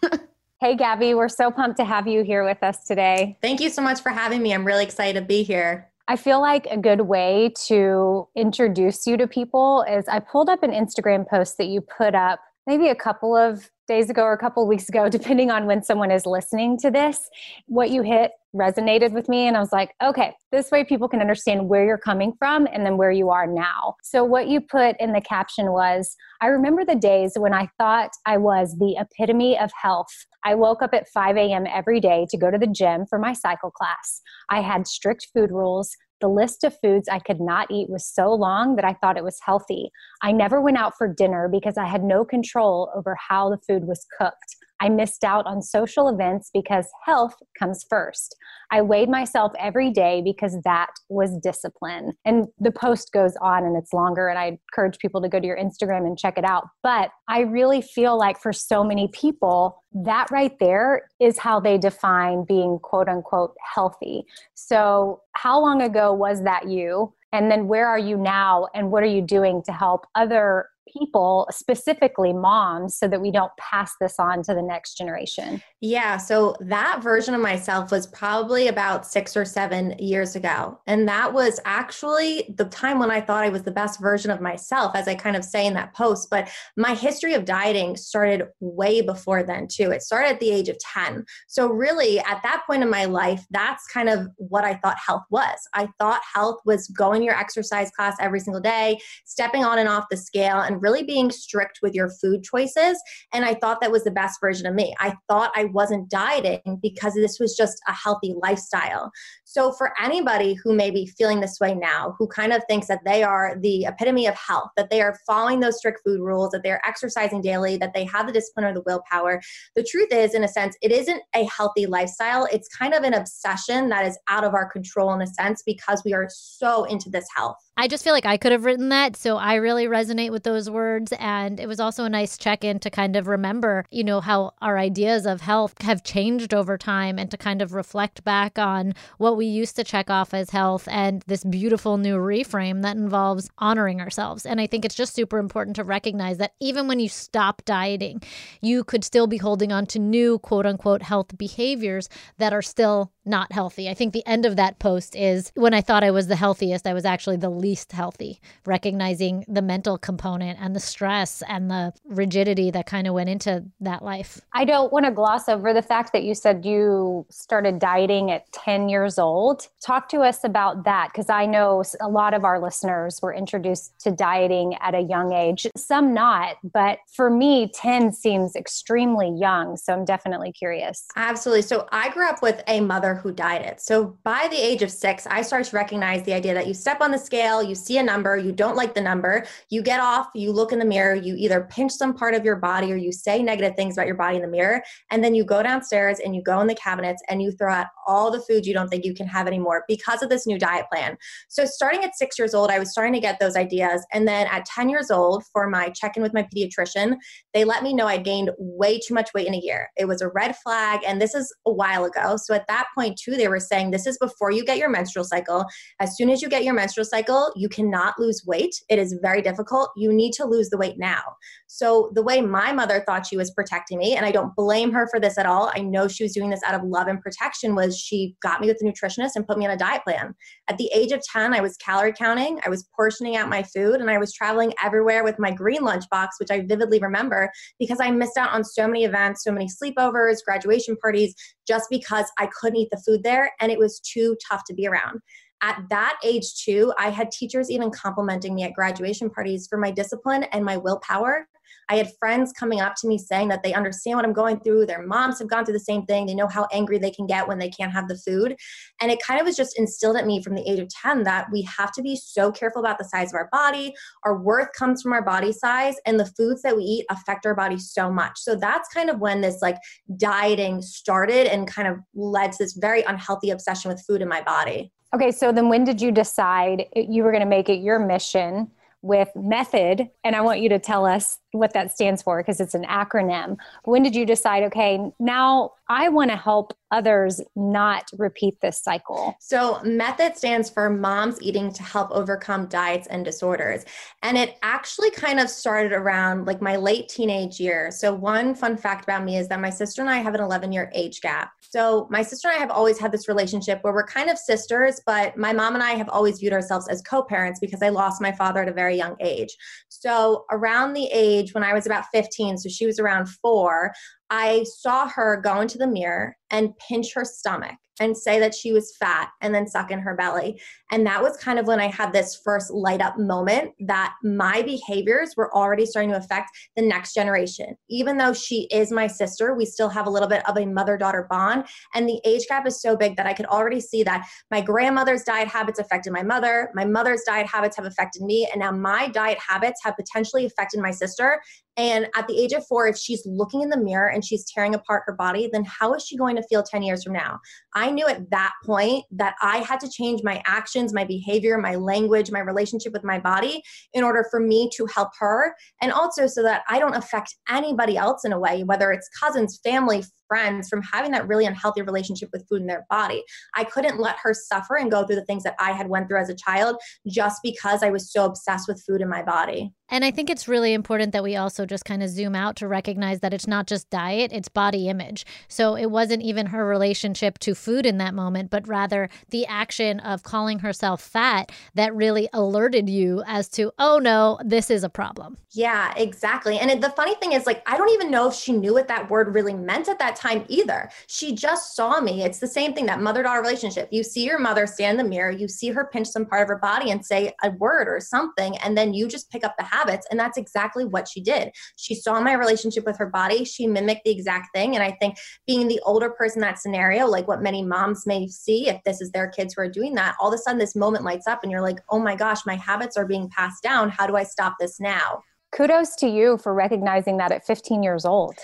hey, 0.60 0.74
Gabby, 0.76 1.14
we're 1.14 1.28
so 1.28 1.50
pumped 1.50 1.78
to 1.78 1.84
have 1.84 2.06
you 2.06 2.24
here 2.24 2.44
with 2.44 2.62
us 2.62 2.84
today. 2.84 3.38
Thank 3.40 3.60
you 3.60 3.70
so 3.70 3.80
much 3.80 4.00
for 4.00 4.10
having 4.10 4.42
me. 4.42 4.52
I'm 4.52 4.64
really 4.64 4.84
excited 4.84 5.18
to 5.20 5.24
be 5.24 5.42
here. 5.42 5.88
I 6.08 6.16
feel 6.16 6.40
like 6.40 6.66
a 6.66 6.76
good 6.76 7.02
way 7.02 7.52
to 7.66 8.28
introduce 8.36 9.06
you 9.06 9.16
to 9.16 9.26
people 9.26 9.84
is 9.88 10.06
I 10.06 10.20
pulled 10.20 10.48
up 10.48 10.62
an 10.62 10.70
Instagram 10.70 11.28
post 11.28 11.58
that 11.58 11.66
you 11.66 11.80
put 11.80 12.14
up 12.14 12.40
maybe 12.66 12.88
a 12.88 12.94
couple 12.94 13.36
of 13.36 13.70
days 13.86 14.10
ago 14.10 14.22
or 14.22 14.32
a 14.32 14.38
couple 14.38 14.66
weeks 14.66 14.88
ago, 14.88 15.08
depending 15.10 15.50
on 15.50 15.66
when 15.66 15.82
someone 15.82 16.10
is 16.10 16.26
listening 16.26 16.78
to 16.78 16.90
this. 16.90 17.28
What 17.66 17.90
you 17.90 18.02
hit 18.02 18.32
resonated 18.56 19.12
with 19.12 19.28
me. 19.28 19.46
And 19.46 19.56
I 19.56 19.60
was 19.60 19.72
like, 19.72 19.92
okay, 20.02 20.32
this 20.50 20.70
way 20.70 20.84
people 20.84 21.08
can 21.08 21.20
understand 21.20 21.68
where 21.68 21.84
you're 21.84 21.98
coming 21.98 22.32
from 22.38 22.66
and 22.72 22.84
then 22.84 22.96
where 22.96 23.10
you 23.10 23.30
are 23.30 23.46
now. 23.46 23.96
So, 24.02 24.24
what 24.24 24.48
you 24.48 24.60
put 24.60 24.96
in 24.98 25.12
the 25.12 25.20
caption 25.20 25.72
was 25.72 26.16
I 26.40 26.46
remember 26.46 26.84
the 26.84 26.94
days 26.94 27.32
when 27.36 27.52
I 27.52 27.68
thought 27.78 28.10
I 28.24 28.38
was 28.38 28.76
the 28.78 28.96
epitome 28.98 29.58
of 29.58 29.70
health. 29.80 30.26
I 30.44 30.54
woke 30.54 30.82
up 30.82 30.94
at 30.94 31.08
5 31.08 31.36
a.m. 31.36 31.66
every 31.66 32.00
day 32.00 32.26
to 32.30 32.38
go 32.38 32.50
to 32.50 32.58
the 32.58 32.66
gym 32.66 33.06
for 33.06 33.18
my 33.18 33.32
cycle 33.32 33.70
class. 33.70 34.20
I 34.50 34.60
had 34.60 34.86
strict 34.86 35.28
food 35.34 35.50
rules. 35.50 35.96
The 36.20 36.28
list 36.28 36.64
of 36.64 36.78
foods 36.80 37.08
I 37.10 37.18
could 37.18 37.40
not 37.40 37.70
eat 37.70 37.90
was 37.90 38.06
so 38.06 38.32
long 38.32 38.76
that 38.76 38.86
I 38.86 38.94
thought 38.94 39.18
it 39.18 39.24
was 39.24 39.38
healthy. 39.44 39.90
I 40.22 40.32
never 40.32 40.60
went 40.60 40.78
out 40.78 40.94
for 40.96 41.12
dinner 41.12 41.48
because 41.50 41.76
I 41.76 41.86
had 41.86 42.02
no 42.02 42.24
control 42.24 42.90
over 42.94 43.16
how 43.28 43.50
the 43.50 43.58
food 43.66 43.86
was 43.86 44.06
cooked. 44.18 44.56
I 44.80 44.88
missed 44.88 45.24
out 45.24 45.46
on 45.46 45.62
social 45.62 46.08
events 46.08 46.50
because 46.52 46.86
health 47.04 47.34
comes 47.58 47.84
first. 47.88 48.36
I 48.70 48.82
weighed 48.82 49.08
myself 49.08 49.52
every 49.58 49.90
day 49.90 50.22
because 50.24 50.58
that 50.64 50.90
was 51.08 51.38
discipline. 51.42 52.12
And 52.24 52.46
the 52.58 52.72
post 52.72 53.12
goes 53.12 53.34
on 53.40 53.64
and 53.64 53.76
it's 53.76 53.92
longer, 53.92 54.28
and 54.28 54.38
I 54.38 54.58
encourage 54.68 54.98
people 54.98 55.22
to 55.22 55.28
go 55.28 55.40
to 55.40 55.46
your 55.46 55.56
Instagram 55.56 56.06
and 56.06 56.18
check 56.18 56.36
it 56.36 56.44
out. 56.44 56.64
But 56.82 57.10
I 57.28 57.40
really 57.40 57.80
feel 57.80 58.18
like 58.18 58.40
for 58.40 58.52
so 58.52 58.84
many 58.84 59.08
people, 59.08 59.82
that 60.04 60.30
right 60.30 60.58
there 60.60 61.08
is 61.20 61.38
how 61.38 61.58
they 61.60 61.78
define 61.78 62.44
being 62.44 62.78
quote 62.82 63.08
unquote 63.08 63.54
healthy. 63.74 64.24
So, 64.54 65.22
how 65.32 65.60
long 65.60 65.80
ago 65.80 66.12
was 66.12 66.42
that 66.42 66.68
you? 66.68 67.14
And 67.32 67.50
then 67.50 67.68
where 67.68 67.88
are 67.88 67.98
you 67.98 68.16
now? 68.16 68.68
And 68.74 68.90
what 68.90 69.02
are 69.02 69.06
you 69.06 69.22
doing 69.22 69.62
to 69.64 69.72
help 69.72 70.06
other 70.14 70.68
people, 70.92 71.48
specifically 71.50 72.32
moms, 72.32 72.96
so 72.96 73.08
that 73.08 73.20
we 73.20 73.30
don't 73.30 73.52
pass 73.58 73.92
this 74.00 74.16
on 74.18 74.42
to 74.44 74.54
the 74.54 74.62
next 74.62 74.96
generation? 74.96 75.62
Yeah. 75.80 76.16
So 76.16 76.56
that 76.60 77.02
version 77.02 77.34
of 77.34 77.40
myself 77.40 77.90
was 77.90 78.06
probably 78.06 78.68
about 78.68 79.06
six 79.06 79.36
or 79.36 79.44
seven 79.44 79.96
years 79.98 80.36
ago. 80.36 80.80
And 80.86 81.06
that 81.08 81.32
was 81.32 81.60
actually 81.64 82.54
the 82.56 82.64
time 82.64 82.98
when 82.98 83.10
I 83.10 83.20
thought 83.20 83.44
I 83.44 83.48
was 83.48 83.62
the 83.62 83.70
best 83.70 84.00
version 84.00 84.30
of 84.30 84.40
myself, 84.40 84.92
as 84.94 85.08
I 85.08 85.14
kind 85.14 85.36
of 85.36 85.44
say 85.44 85.66
in 85.66 85.74
that 85.74 85.94
post. 85.94 86.28
But 86.30 86.48
my 86.76 86.94
history 86.94 87.34
of 87.34 87.44
dieting 87.44 87.96
started 87.96 88.48
way 88.60 89.00
before 89.00 89.42
then, 89.42 89.68
too. 89.68 89.90
It 89.90 90.02
started 90.02 90.30
at 90.30 90.40
the 90.40 90.50
age 90.50 90.68
of 90.68 90.78
10. 90.78 91.24
So, 91.46 91.68
really, 91.68 92.18
at 92.20 92.42
that 92.42 92.64
point 92.66 92.82
in 92.82 92.90
my 92.90 93.04
life, 93.04 93.44
that's 93.50 93.86
kind 93.86 94.08
of 94.08 94.28
what 94.36 94.64
I 94.64 94.74
thought 94.74 94.96
health 95.04 95.24
was. 95.30 95.58
I 95.74 95.88
thought 95.98 96.20
health 96.34 96.60
was 96.64 96.88
going 96.88 97.22
your 97.22 97.38
exercise 97.38 97.90
class 97.90 98.16
every 98.20 98.40
single 98.40 98.60
day, 98.60 98.98
stepping 99.24 99.64
on 99.64 99.78
and 99.78 99.88
off 99.88 100.06
the 100.10 100.16
scale, 100.16 100.60
and 100.60 100.75
really 100.80 101.02
being 101.02 101.30
strict 101.30 101.80
with 101.82 101.94
your 101.94 102.10
food 102.10 102.42
choices. 102.42 103.00
And 103.32 103.44
I 103.44 103.54
thought 103.54 103.80
that 103.80 103.92
was 103.92 104.04
the 104.04 104.10
best 104.10 104.40
version 104.40 104.66
of 104.66 104.74
me. 104.74 104.94
I 105.00 105.14
thought 105.28 105.52
I 105.54 105.64
wasn't 105.64 106.08
dieting 106.08 106.78
because 106.82 107.14
this 107.14 107.38
was 107.38 107.56
just 107.56 107.78
a 107.88 107.92
healthy 107.92 108.34
lifestyle. 108.40 109.10
So, 109.44 109.72
for 109.72 109.92
anybody 110.02 110.54
who 110.54 110.74
may 110.74 110.90
be 110.90 111.06
feeling 111.06 111.40
this 111.40 111.58
way 111.60 111.74
now, 111.74 112.14
who 112.18 112.26
kind 112.26 112.52
of 112.52 112.62
thinks 112.68 112.88
that 112.88 113.04
they 113.04 113.22
are 113.22 113.56
the 113.60 113.84
epitome 113.84 114.26
of 114.26 114.34
health, 114.34 114.70
that 114.76 114.90
they 114.90 115.00
are 115.00 115.18
following 115.26 115.60
those 115.60 115.78
strict 115.78 116.00
food 116.04 116.20
rules, 116.20 116.50
that 116.50 116.62
they're 116.62 116.86
exercising 116.86 117.40
daily, 117.40 117.76
that 117.76 117.94
they 117.94 118.04
have 118.04 118.26
the 118.26 118.32
discipline 118.32 118.66
or 118.66 118.74
the 118.74 118.82
willpower, 118.82 119.40
the 119.74 119.82
truth 119.82 120.12
is, 120.12 120.34
in 120.34 120.44
a 120.44 120.48
sense, 120.48 120.76
it 120.82 120.92
isn't 120.92 121.22
a 121.34 121.44
healthy 121.44 121.86
lifestyle. 121.86 122.46
It's 122.52 122.68
kind 122.68 122.94
of 122.94 123.02
an 123.02 123.14
obsession 123.14 123.88
that 123.88 124.06
is 124.06 124.18
out 124.28 124.44
of 124.44 124.54
our 124.54 124.70
control 124.70 125.12
in 125.14 125.22
a 125.22 125.26
sense 125.26 125.62
because 125.64 126.02
we 126.04 126.12
are 126.12 126.28
so 126.30 126.84
into 126.84 127.10
this 127.10 127.26
health. 127.34 127.56
I 127.76 127.88
just 127.88 128.04
feel 128.04 128.14
like 128.14 128.26
I 128.26 128.38
could 128.38 128.52
have 128.52 128.64
written 128.64 128.88
that. 128.88 129.16
So 129.16 129.36
I 129.36 129.56
really 129.56 129.86
resonate 129.86 130.30
with 130.30 130.44
those 130.44 130.65
those 130.66 130.72
words. 130.72 131.12
And 131.18 131.60
it 131.60 131.66
was 131.66 131.80
also 131.80 132.04
a 132.04 132.08
nice 132.08 132.36
check 132.36 132.64
in 132.64 132.78
to 132.80 132.90
kind 132.90 133.16
of 133.16 133.28
remember, 133.28 133.84
you 133.90 134.04
know, 134.04 134.20
how 134.20 134.52
our 134.60 134.78
ideas 134.78 135.26
of 135.26 135.40
health 135.40 135.80
have 135.82 136.02
changed 136.02 136.52
over 136.52 136.76
time 136.76 137.18
and 137.18 137.30
to 137.30 137.36
kind 137.36 137.62
of 137.62 137.72
reflect 137.72 138.24
back 138.24 138.58
on 138.58 138.94
what 139.18 139.36
we 139.36 139.46
used 139.46 139.76
to 139.76 139.84
check 139.84 140.10
off 140.10 140.34
as 140.34 140.50
health 140.50 140.88
and 140.90 141.22
this 141.26 141.44
beautiful 141.44 141.96
new 141.98 142.16
reframe 142.16 142.82
that 142.82 142.96
involves 142.96 143.48
honoring 143.58 144.00
ourselves. 144.00 144.44
And 144.44 144.60
I 144.60 144.66
think 144.66 144.84
it's 144.84 144.94
just 144.94 145.14
super 145.14 145.38
important 145.38 145.76
to 145.76 145.84
recognize 145.84 146.38
that 146.38 146.54
even 146.60 146.88
when 146.88 147.00
you 147.00 147.08
stop 147.08 147.62
dieting, 147.64 148.22
you 148.60 148.84
could 148.84 149.04
still 149.04 149.26
be 149.26 149.38
holding 149.38 149.72
on 149.72 149.86
to 149.86 149.98
new 149.98 150.38
quote 150.38 150.66
unquote 150.66 151.02
health 151.02 151.36
behaviors 151.38 152.08
that 152.38 152.52
are 152.52 152.62
still 152.62 153.12
not 153.26 153.52
healthy. 153.52 153.88
I 153.88 153.94
think 153.94 154.12
the 154.12 154.26
end 154.26 154.46
of 154.46 154.56
that 154.56 154.78
post 154.78 155.16
is 155.16 155.50
when 155.54 155.74
I 155.74 155.80
thought 155.80 156.04
I 156.04 156.12
was 156.12 156.28
the 156.28 156.36
healthiest, 156.36 156.86
I 156.86 156.94
was 156.94 157.04
actually 157.04 157.36
the 157.36 157.50
least 157.50 157.92
healthy, 157.92 158.40
recognizing 158.64 159.44
the 159.48 159.62
mental 159.62 159.98
component 159.98 160.55
and 160.58 160.74
the 160.74 160.80
stress 160.80 161.42
and 161.48 161.70
the 161.70 161.92
rigidity 162.06 162.70
that 162.70 162.86
kind 162.86 163.06
of 163.06 163.14
went 163.14 163.28
into 163.28 163.64
that 163.80 164.02
life. 164.02 164.40
I 164.52 164.64
don't 164.64 164.92
want 164.92 165.06
to 165.06 165.12
gloss 165.12 165.48
over 165.48 165.72
the 165.72 165.82
fact 165.82 166.12
that 166.12 166.24
you 166.24 166.34
said 166.34 166.64
you 166.64 167.26
started 167.30 167.78
dieting 167.78 168.30
at 168.30 168.50
10 168.52 168.88
years 168.88 169.18
old. 169.18 169.68
Talk 169.82 170.08
to 170.10 170.20
us 170.20 170.44
about 170.44 170.84
that 170.84 171.10
because 171.12 171.30
I 171.30 171.46
know 171.46 171.82
a 172.00 172.08
lot 172.08 172.34
of 172.34 172.44
our 172.44 172.60
listeners 172.60 173.20
were 173.22 173.32
introduced 173.32 173.98
to 174.00 174.10
dieting 174.10 174.74
at 174.80 174.94
a 174.94 175.00
young 175.00 175.32
age, 175.32 175.66
some 175.76 176.14
not, 176.14 176.56
but 176.62 176.98
for 177.12 177.30
me, 177.30 177.70
10 177.74 178.12
seems 178.12 178.56
extremely 178.56 179.30
young. 179.30 179.76
So 179.76 179.92
I'm 179.92 180.04
definitely 180.04 180.52
curious. 180.52 181.06
Absolutely. 181.16 181.62
So 181.62 181.88
I 181.92 182.10
grew 182.10 182.28
up 182.28 182.42
with 182.42 182.62
a 182.66 182.80
mother 182.80 183.14
who 183.14 183.32
dieted. 183.32 183.80
So 183.80 184.16
by 184.24 184.48
the 184.50 184.56
age 184.56 184.82
of 184.82 184.90
six, 184.90 185.26
I 185.26 185.42
started 185.42 185.70
to 185.70 185.76
recognize 185.76 186.22
the 186.24 186.32
idea 186.32 186.54
that 186.54 186.66
you 186.66 186.74
step 186.74 187.00
on 187.00 187.10
the 187.10 187.18
scale, 187.18 187.62
you 187.62 187.74
see 187.74 187.98
a 187.98 188.02
number, 188.02 188.36
you 188.36 188.52
don't 188.52 188.76
like 188.76 188.94
the 188.94 189.00
number, 189.00 189.46
you 189.68 189.82
get 189.82 190.00
off, 190.00 190.28
you 190.34 190.45
look 190.52 190.72
in 190.72 190.78
the 190.78 190.84
mirror, 190.84 191.14
you 191.14 191.34
either 191.36 191.66
pinch 191.70 191.92
some 191.92 192.14
part 192.14 192.34
of 192.34 192.44
your 192.44 192.56
body 192.56 192.92
or 192.92 192.96
you 192.96 193.12
say 193.12 193.42
negative 193.42 193.74
things 193.76 193.96
about 193.96 194.06
your 194.06 194.16
body 194.16 194.36
in 194.36 194.42
the 194.42 194.48
mirror. 194.48 194.82
And 195.10 195.22
then 195.22 195.34
you 195.34 195.44
go 195.44 195.62
downstairs 195.62 196.18
and 196.20 196.34
you 196.34 196.42
go 196.42 196.60
in 196.60 196.66
the 196.66 196.74
cabinets 196.74 197.22
and 197.28 197.42
you 197.42 197.52
throw 197.52 197.72
out 197.72 197.86
all 198.06 198.30
the 198.30 198.40
food 198.40 198.66
you 198.66 198.74
don't 198.74 198.88
think 198.88 199.04
you 199.04 199.14
can 199.14 199.26
have 199.26 199.46
anymore 199.46 199.84
because 199.88 200.22
of 200.22 200.28
this 200.28 200.46
new 200.46 200.58
diet 200.58 200.86
plan. 200.92 201.16
So 201.48 201.64
starting 201.64 202.04
at 202.04 202.16
six 202.16 202.38
years 202.38 202.54
old, 202.54 202.70
I 202.70 202.78
was 202.78 202.90
starting 202.90 203.14
to 203.14 203.20
get 203.20 203.38
those 203.40 203.56
ideas. 203.56 204.06
And 204.12 204.26
then 204.26 204.46
at 204.48 204.64
10 204.66 204.88
years 204.88 205.10
old, 205.10 205.44
for 205.52 205.68
my 205.68 205.90
check 205.90 206.16
in 206.16 206.22
with 206.22 206.34
my 206.34 206.46
pediatrician, 206.54 207.16
they 207.54 207.64
let 207.64 207.82
me 207.82 207.92
know 207.92 208.06
I 208.06 208.18
gained 208.18 208.50
way 208.58 208.98
too 208.98 209.14
much 209.14 209.30
weight 209.34 209.46
in 209.46 209.54
a 209.54 209.58
year. 209.58 209.88
It 209.96 210.06
was 210.06 210.20
a 210.20 210.28
red 210.28 210.56
flag. 210.56 211.00
And 211.06 211.20
this 211.20 211.34
is 211.34 211.54
a 211.66 211.72
while 211.72 212.04
ago. 212.04 212.36
So 212.36 212.54
at 212.54 212.66
that 212.68 212.86
point, 212.94 213.18
too, 213.22 213.32
they 213.32 213.48
were 213.48 213.60
saying 213.60 213.90
this 213.90 214.06
is 214.06 214.18
before 214.18 214.50
you 214.50 214.64
get 214.64 214.78
your 214.78 214.88
menstrual 214.88 215.24
cycle. 215.24 215.64
As 216.00 216.16
soon 216.16 216.30
as 216.30 216.42
you 216.42 216.48
get 216.48 216.64
your 216.64 216.74
menstrual 216.74 217.04
cycle, 217.04 217.52
you 217.56 217.68
cannot 217.68 218.18
lose 218.18 218.42
weight. 218.46 218.74
It 218.88 218.98
is 218.98 219.18
very 219.22 219.42
difficult. 219.42 219.90
You 219.96 220.12
need 220.12 220.32
to 220.36 220.46
lose 220.46 220.70
the 220.70 220.78
weight 220.78 220.98
now. 220.98 221.22
So 221.66 222.10
the 222.14 222.22
way 222.22 222.40
my 222.40 222.72
mother 222.72 223.02
thought 223.06 223.26
she 223.26 223.36
was 223.36 223.50
protecting 223.50 223.98
me, 223.98 224.16
and 224.16 224.24
I 224.24 224.30
don't 224.30 224.54
blame 224.56 224.92
her 224.92 225.08
for 225.10 225.20
this 225.20 225.38
at 225.38 225.46
all. 225.46 225.70
I 225.74 225.80
know 225.80 226.08
she 226.08 226.24
was 226.24 226.32
doing 226.32 226.50
this 226.50 226.62
out 226.66 226.74
of 226.74 226.82
love 226.84 227.08
and 227.08 227.20
protection 227.20 227.74
was 227.74 227.98
she 227.98 228.36
got 228.42 228.60
me 228.60 228.68
with 228.68 228.80
a 228.80 228.84
nutritionist 228.84 229.32
and 229.34 229.46
put 229.46 229.58
me 229.58 229.66
on 229.66 229.72
a 229.72 229.76
diet 229.76 230.02
plan. 230.04 230.34
At 230.68 230.78
the 230.78 230.90
age 230.94 231.12
of 231.12 231.22
10, 231.32 231.54
I 231.54 231.60
was 231.60 231.76
calorie 231.76 232.12
counting, 232.12 232.60
I 232.64 232.68
was 232.68 232.88
portioning 232.94 233.36
out 233.36 233.48
my 233.48 233.62
food, 233.62 234.00
and 234.00 234.10
I 234.10 234.18
was 234.18 234.32
traveling 234.32 234.72
everywhere 234.82 235.24
with 235.24 235.38
my 235.38 235.50
green 235.50 235.82
lunchbox, 235.82 236.28
which 236.38 236.50
I 236.50 236.60
vividly 236.60 236.98
remember 236.98 237.50
because 237.78 237.98
I 238.00 238.10
missed 238.10 238.36
out 238.36 238.52
on 238.52 238.64
so 238.64 238.86
many 238.86 239.04
events, 239.04 239.44
so 239.44 239.52
many 239.52 239.68
sleepovers, 239.68 240.44
graduation 240.44 240.96
parties, 240.96 241.34
just 241.66 241.86
because 241.90 242.26
I 242.38 242.48
couldn't 242.60 242.78
eat 242.78 242.88
the 242.90 243.02
food 243.04 243.22
there 243.22 243.52
and 243.60 243.72
it 243.72 243.78
was 243.78 244.00
too 244.00 244.36
tough 244.48 244.62
to 244.66 244.74
be 244.74 244.86
around 244.86 245.20
at 245.62 245.82
that 245.90 246.18
age 246.24 246.54
too 246.56 246.92
i 246.98 247.08
had 247.08 247.30
teachers 247.30 247.70
even 247.70 247.90
complimenting 247.90 248.54
me 248.54 248.62
at 248.62 248.74
graduation 248.74 249.30
parties 249.30 249.66
for 249.68 249.78
my 249.78 249.90
discipline 249.90 250.44
and 250.52 250.64
my 250.64 250.76
willpower 250.76 251.46
I 251.88 251.96
had 251.96 252.12
friends 252.18 252.52
coming 252.52 252.80
up 252.80 252.94
to 252.96 253.06
me 253.06 253.16
saying 253.16 253.48
that 253.48 253.62
they 253.62 253.72
understand 253.72 254.16
what 254.16 254.24
I'm 254.24 254.32
going 254.32 254.60
through. 254.60 254.86
Their 254.86 255.06
moms 255.06 255.38
have 255.38 255.48
gone 255.48 255.64
through 255.64 255.74
the 255.74 255.80
same 255.80 256.04
thing. 256.06 256.26
They 256.26 256.34
know 256.34 256.48
how 256.48 256.66
angry 256.72 256.98
they 256.98 257.10
can 257.10 257.26
get 257.26 257.46
when 257.46 257.58
they 257.58 257.68
can't 257.68 257.92
have 257.92 258.08
the 258.08 258.18
food. 258.18 258.56
And 259.00 259.10
it 259.10 259.22
kind 259.22 259.40
of 259.40 259.46
was 259.46 259.56
just 259.56 259.78
instilled 259.78 260.16
at 260.16 260.26
me 260.26 260.42
from 260.42 260.54
the 260.54 260.68
age 260.68 260.80
of 260.80 260.88
10 260.88 261.22
that 261.24 261.46
we 261.52 261.62
have 261.62 261.92
to 261.92 262.02
be 262.02 262.16
so 262.16 262.50
careful 262.50 262.80
about 262.80 262.98
the 262.98 263.04
size 263.04 263.32
of 263.32 263.36
our 263.36 263.48
body. 263.52 263.94
Our 264.24 264.36
worth 264.36 264.68
comes 264.76 265.02
from 265.02 265.12
our 265.12 265.22
body 265.22 265.52
size, 265.52 265.94
and 266.06 266.18
the 266.18 266.32
foods 266.36 266.62
that 266.62 266.76
we 266.76 266.82
eat 266.82 267.06
affect 267.10 267.46
our 267.46 267.54
body 267.54 267.78
so 267.78 268.10
much. 268.10 268.38
So 268.38 268.56
that's 268.56 268.88
kind 268.88 269.08
of 269.08 269.20
when 269.20 269.40
this 269.40 269.62
like 269.62 269.76
dieting 270.16 270.82
started 270.82 271.46
and 271.46 271.68
kind 271.68 271.88
of 271.88 271.98
led 272.14 272.52
to 272.52 272.58
this 272.58 272.74
very 272.74 273.02
unhealthy 273.02 273.50
obsession 273.50 273.90
with 273.90 274.04
food 274.06 274.22
in 274.22 274.28
my 274.28 274.42
body. 274.42 274.92
Okay, 275.16 275.30
so 275.30 275.50
then 275.50 275.70
when 275.70 275.82
did 275.82 276.02
you 276.02 276.12
decide 276.12 276.84
you 276.94 277.22
were 277.22 277.30
going 277.30 277.40
to 277.40 277.48
make 277.48 277.70
it 277.70 277.78
your 277.78 277.98
mission 277.98 278.70
with 279.00 279.30
method? 279.34 280.10
And 280.24 280.36
i 280.36 280.42
want 280.42 280.60
you 280.60 280.68
to 280.68 280.78
tell 280.78 281.06
us 281.06 281.38
what 281.58 281.72
that 281.72 281.90
stands 281.90 282.22
for 282.22 282.38
because 282.40 282.60
it's 282.60 282.74
an 282.74 282.84
acronym. 282.84 283.56
When 283.84 284.02
did 284.02 284.14
you 284.14 284.26
decide 284.26 284.62
okay 284.64 285.00
now 285.18 285.72
i 285.88 286.08
want 286.08 286.30
to 286.32 286.36
help 286.36 286.72
others 286.90 287.40
not 287.54 288.08
repeat 288.18 288.60
this 288.60 288.82
cycle? 288.82 289.34
So 289.40 289.80
method 289.84 290.36
stands 290.36 290.70
for 290.70 290.88
moms 290.88 291.40
eating 291.42 291.72
to 291.72 291.82
help 291.82 292.10
overcome 292.10 292.66
diets 292.66 293.06
and 293.08 293.24
disorders. 293.24 293.84
And 294.22 294.36
it 294.36 294.56
actually 294.62 295.10
kind 295.10 295.40
of 295.40 295.48
started 295.48 295.92
around 295.92 296.46
like 296.46 296.60
my 296.60 296.76
late 296.76 297.08
teenage 297.08 297.60
years 297.60 297.98
so 297.98 298.12
one 298.14 298.54
fun 298.54 298.76
fact 298.76 299.04
about 299.04 299.24
me 299.24 299.36
is 299.36 299.48
that 299.48 299.60
my 299.60 299.70
sister 299.70 300.00
and 300.02 300.10
i 300.10 300.18
have 300.18 300.34
an 300.34 300.40
11 300.40 300.72
year 300.72 300.90
age 300.94 301.20
gap. 301.20 301.50
So 301.60 302.06
my 302.10 302.22
sister 302.22 302.48
and 302.48 302.56
i 302.56 302.60
have 302.60 302.70
always 302.70 302.98
had 302.98 303.12
this 303.12 303.28
relationship 303.28 303.82
where 303.82 303.92
we're 303.92 304.06
kind 304.06 304.30
of 304.30 304.38
sisters 304.38 305.00
but 305.06 305.36
my 305.36 305.52
mom 305.52 305.74
and 305.74 305.82
i 305.82 305.92
have 305.92 306.08
always 306.08 306.38
viewed 306.38 306.52
ourselves 306.52 306.88
as 306.88 307.02
co-parents 307.02 307.60
because 307.60 307.82
i 307.82 307.88
lost 307.88 308.20
my 308.20 308.32
father 308.32 308.62
at 308.62 308.68
a 308.68 308.72
very 308.72 308.96
young 308.96 309.16
age. 309.20 309.56
So 309.88 310.44
around 310.50 310.92
the 310.92 311.08
age 311.12 311.45
when 311.54 311.64
i 311.64 311.72
was 311.72 311.86
about 311.86 312.04
15 312.12 312.58
so 312.58 312.68
she 312.68 312.86
was 312.86 312.98
around 312.98 313.28
four 313.28 313.92
I 314.30 314.64
saw 314.64 315.08
her 315.08 315.40
go 315.42 315.60
into 315.60 315.78
the 315.78 315.86
mirror 315.86 316.36
and 316.50 316.76
pinch 316.78 317.14
her 317.14 317.24
stomach 317.24 317.76
and 318.00 318.16
say 318.16 318.38
that 318.40 318.54
she 318.54 318.72
was 318.72 318.94
fat 318.96 319.30
and 319.40 319.54
then 319.54 319.66
suck 319.66 319.90
in 319.90 319.98
her 320.00 320.14
belly. 320.14 320.60
And 320.90 321.06
that 321.06 321.22
was 321.22 321.36
kind 321.36 321.58
of 321.58 321.66
when 321.66 321.80
I 321.80 321.86
had 321.86 322.12
this 322.12 322.40
first 322.44 322.70
light 322.70 323.00
up 323.00 323.18
moment 323.18 323.72
that 323.80 324.14
my 324.22 324.62
behaviors 324.62 325.34
were 325.36 325.54
already 325.54 325.86
starting 325.86 326.10
to 326.10 326.16
affect 326.16 326.50
the 326.76 326.82
next 326.82 327.14
generation. 327.14 327.76
Even 327.88 328.18
though 328.18 328.32
she 328.32 328.68
is 328.70 328.92
my 328.92 329.06
sister, 329.06 329.54
we 329.54 329.64
still 329.64 329.88
have 329.88 330.06
a 330.06 330.10
little 330.10 330.28
bit 330.28 330.46
of 330.48 330.56
a 330.56 330.66
mother 330.66 330.96
daughter 330.96 331.26
bond. 331.30 331.64
And 331.94 332.08
the 332.08 332.20
age 332.24 332.46
gap 332.48 332.66
is 332.66 332.80
so 332.80 332.96
big 332.96 333.16
that 333.16 333.26
I 333.26 333.32
could 333.32 333.46
already 333.46 333.80
see 333.80 334.02
that 334.02 334.26
my 334.50 334.60
grandmother's 334.60 335.22
diet 335.22 335.48
habits 335.48 335.78
affected 335.78 336.12
my 336.12 336.22
mother, 336.22 336.70
my 336.74 336.84
mother's 336.84 337.22
diet 337.22 337.46
habits 337.46 337.76
have 337.76 337.86
affected 337.86 338.22
me, 338.22 338.48
and 338.52 338.60
now 338.60 338.72
my 338.72 339.08
diet 339.08 339.38
habits 339.46 339.80
have 339.82 339.96
potentially 339.96 340.44
affected 340.44 340.80
my 340.80 340.90
sister. 340.90 341.40
And 341.76 342.08
at 342.16 342.26
the 342.26 342.38
age 342.38 342.52
of 342.52 342.66
four, 342.66 342.86
if 342.86 342.96
she's 342.96 343.22
looking 343.26 343.62
in 343.62 343.68
the 343.68 343.76
mirror 343.76 344.08
and 344.08 344.24
she's 344.24 344.50
tearing 344.50 344.74
apart 344.74 345.02
her 345.06 345.12
body, 345.14 345.48
then 345.52 345.64
how 345.64 345.94
is 345.94 346.04
she 346.04 346.16
going 346.16 346.36
to 346.36 346.42
feel 346.44 346.62
10 346.62 346.82
years 346.82 347.04
from 347.04 347.12
now? 347.12 347.38
I 347.74 347.90
knew 347.90 348.06
at 348.06 348.30
that 348.30 348.52
point 348.64 349.04
that 349.10 349.34
I 349.42 349.58
had 349.58 349.80
to 349.80 349.90
change 349.90 350.22
my 350.22 350.42
actions, 350.46 350.94
my 350.94 351.04
behavior, 351.04 351.58
my 351.58 351.74
language, 351.74 352.30
my 352.30 352.40
relationship 352.40 352.92
with 352.92 353.04
my 353.04 353.18
body 353.18 353.62
in 353.92 354.04
order 354.04 354.24
for 354.30 354.40
me 354.40 354.70
to 354.76 354.86
help 354.86 355.10
her. 355.18 355.54
And 355.82 355.92
also 355.92 356.26
so 356.26 356.42
that 356.42 356.62
I 356.68 356.78
don't 356.78 356.96
affect 356.96 357.34
anybody 357.48 357.96
else 357.96 358.24
in 358.24 358.32
a 358.32 358.40
way, 358.40 358.64
whether 358.64 358.90
it's 358.90 359.08
cousins, 359.20 359.60
family, 359.62 360.02
friends 360.28 360.68
from 360.68 360.82
having 360.82 361.12
that 361.12 361.26
really 361.28 361.46
unhealthy 361.46 361.82
relationship 361.82 362.28
with 362.32 362.46
food 362.48 362.60
in 362.60 362.66
their 362.66 362.86
body. 362.90 363.22
I 363.54 363.64
couldn't 363.64 364.00
let 364.00 364.16
her 364.22 364.34
suffer 364.34 364.76
and 364.76 364.90
go 364.90 365.04
through 365.04 365.16
the 365.16 365.24
things 365.24 365.42
that 365.44 365.54
I 365.60 365.72
had 365.72 365.88
went 365.88 366.08
through 366.08 366.20
as 366.20 366.28
a 366.28 366.34
child 366.34 366.76
just 367.06 367.40
because 367.42 367.82
I 367.82 367.90
was 367.90 368.10
so 368.10 368.24
obsessed 368.24 368.68
with 368.68 368.82
food 368.86 369.00
in 369.00 369.08
my 369.08 369.22
body. 369.22 369.72
And 369.88 370.04
I 370.04 370.10
think 370.10 370.30
it's 370.30 370.48
really 370.48 370.74
important 370.74 371.12
that 371.12 371.22
we 371.22 371.36
also 371.36 371.64
just 371.66 371.84
kind 371.84 372.02
of 372.02 372.08
zoom 372.08 372.34
out 372.34 372.56
to 372.56 372.68
recognize 372.68 373.20
that 373.20 373.34
it's 373.34 373.46
not 373.46 373.66
just 373.66 373.90
diet, 373.90 374.32
it's 374.32 374.48
body 374.48 374.88
image. 374.88 375.26
So 375.48 375.76
it 375.76 375.90
wasn't 375.90 376.22
even 376.22 376.46
her 376.46 376.66
relationship 376.66 377.38
to 377.40 377.54
food 377.54 377.86
in 377.86 377.98
that 377.98 378.14
moment, 378.14 378.50
but 378.50 378.66
rather 378.68 379.08
the 379.30 379.46
action 379.46 380.00
of 380.00 380.22
calling 380.22 380.60
herself 380.60 381.00
fat 381.00 381.52
that 381.74 381.94
really 381.94 382.28
alerted 382.32 382.88
you 382.88 383.22
as 383.26 383.48
to, 383.50 383.72
oh 383.78 383.98
no, 383.98 384.38
this 384.44 384.70
is 384.70 384.84
a 384.84 384.88
problem. 384.88 385.36
Yeah, 385.52 385.94
exactly. 385.96 386.58
And 386.58 386.82
the 386.82 386.90
funny 386.90 387.14
thing 387.14 387.32
is, 387.32 387.46
like, 387.46 387.62
I 387.66 387.76
don't 387.76 387.90
even 387.90 388.10
know 388.10 388.28
if 388.28 388.34
she 388.34 388.52
knew 388.52 388.74
what 388.74 388.88
that 388.88 389.08
word 389.10 389.34
really 389.34 389.54
meant 389.54 389.88
at 389.88 389.98
that 389.98 390.16
time 390.16 390.44
either. 390.48 390.90
She 391.06 391.34
just 391.34 391.74
saw 391.74 392.00
me. 392.00 392.22
It's 392.22 392.40
the 392.40 392.46
same 392.46 392.74
thing 392.74 392.86
that 392.86 393.00
mother 393.00 393.22
daughter 393.22 393.40
relationship. 393.40 393.88
You 393.90 394.02
see 394.02 394.24
your 394.24 394.38
mother 394.38 394.66
stand 394.66 394.98
in 394.98 395.04
the 395.04 395.10
mirror, 395.10 395.30
you 395.30 395.48
see 395.48 395.70
her 395.70 395.88
pinch 395.90 396.08
some 396.08 396.26
part 396.26 396.42
of 396.42 396.48
her 396.48 396.58
body 396.58 396.90
and 396.90 397.04
say 397.04 397.32
a 397.42 397.50
word 397.50 397.88
or 397.88 398.00
something, 398.00 398.56
and 398.58 398.76
then 398.76 398.92
you 398.92 399.08
just 399.08 399.30
pick 399.30 399.44
up 399.44 399.56
the 399.56 399.64
habits. 399.64 400.06
And 400.10 400.20
that's 400.20 400.36
exactly 400.36 400.84
what 400.84 401.08
she 401.08 401.22
did. 401.22 401.52
She 401.76 401.94
saw 401.94 402.20
my 402.20 402.32
relationship 402.32 402.84
with 402.84 402.98
her 402.98 403.06
body, 403.06 403.44
she 403.44 403.66
mimicked 403.66 404.04
the 404.04 404.10
exact 404.10 404.54
thing. 404.54 404.74
And 404.74 404.82
I 404.82 404.92
think 404.92 405.16
being 405.46 405.68
the 405.68 405.80
older 405.84 406.10
person 406.10 406.42
in 406.42 406.48
that 406.48 406.58
scenario, 406.58 407.06
like 407.06 407.28
what 407.28 407.42
many 407.42 407.62
moms 407.62 408.06
may 408.06 408.28
see 408.28 408.68
if 408.68 408.82
this 408.84 409.00
is 409.00 409.10
their 409.10 409.28
kids 409.28 409.54
who 409.54 409.62
are 409.62 409.68
doing 409.68 409.94
that, 409.94 410.16
all 410.20 410.28
of 410.28 410.34
a 410.34 410.38
sudden 410.38 410.58
this 410.58 410.76
moment 410.76 411.04
lights 411.04 411.26
up 411.26 411.40
and 411.42 411.52
you're 411.52 411.62
like, 411.62 411.78
oh 411.90 411.98
my 411.98 412.16
gosh, 412.16 412.46
my 412.46 412.56
habits 412.56 412.96
are 412.96 413.06
being 413.06 413.28
passed 413.30 413.62
down. 413.62 413.88
How 413.88 414.06
do 414.06 414.16
I 414.16 414.22
stop 414.22 414.54
this 414.58 414.80
now? 414.80 415.22
Kudos 415.52 415.96
to 415.96 416.08
you 416.08 416.38
for 416.38 416.52
recognizing 416.52 417.16
that 417.16 417.32
at 417.32 417.46
15 417.46 417.82
years 417.82 418.04
old. 418.04 418.36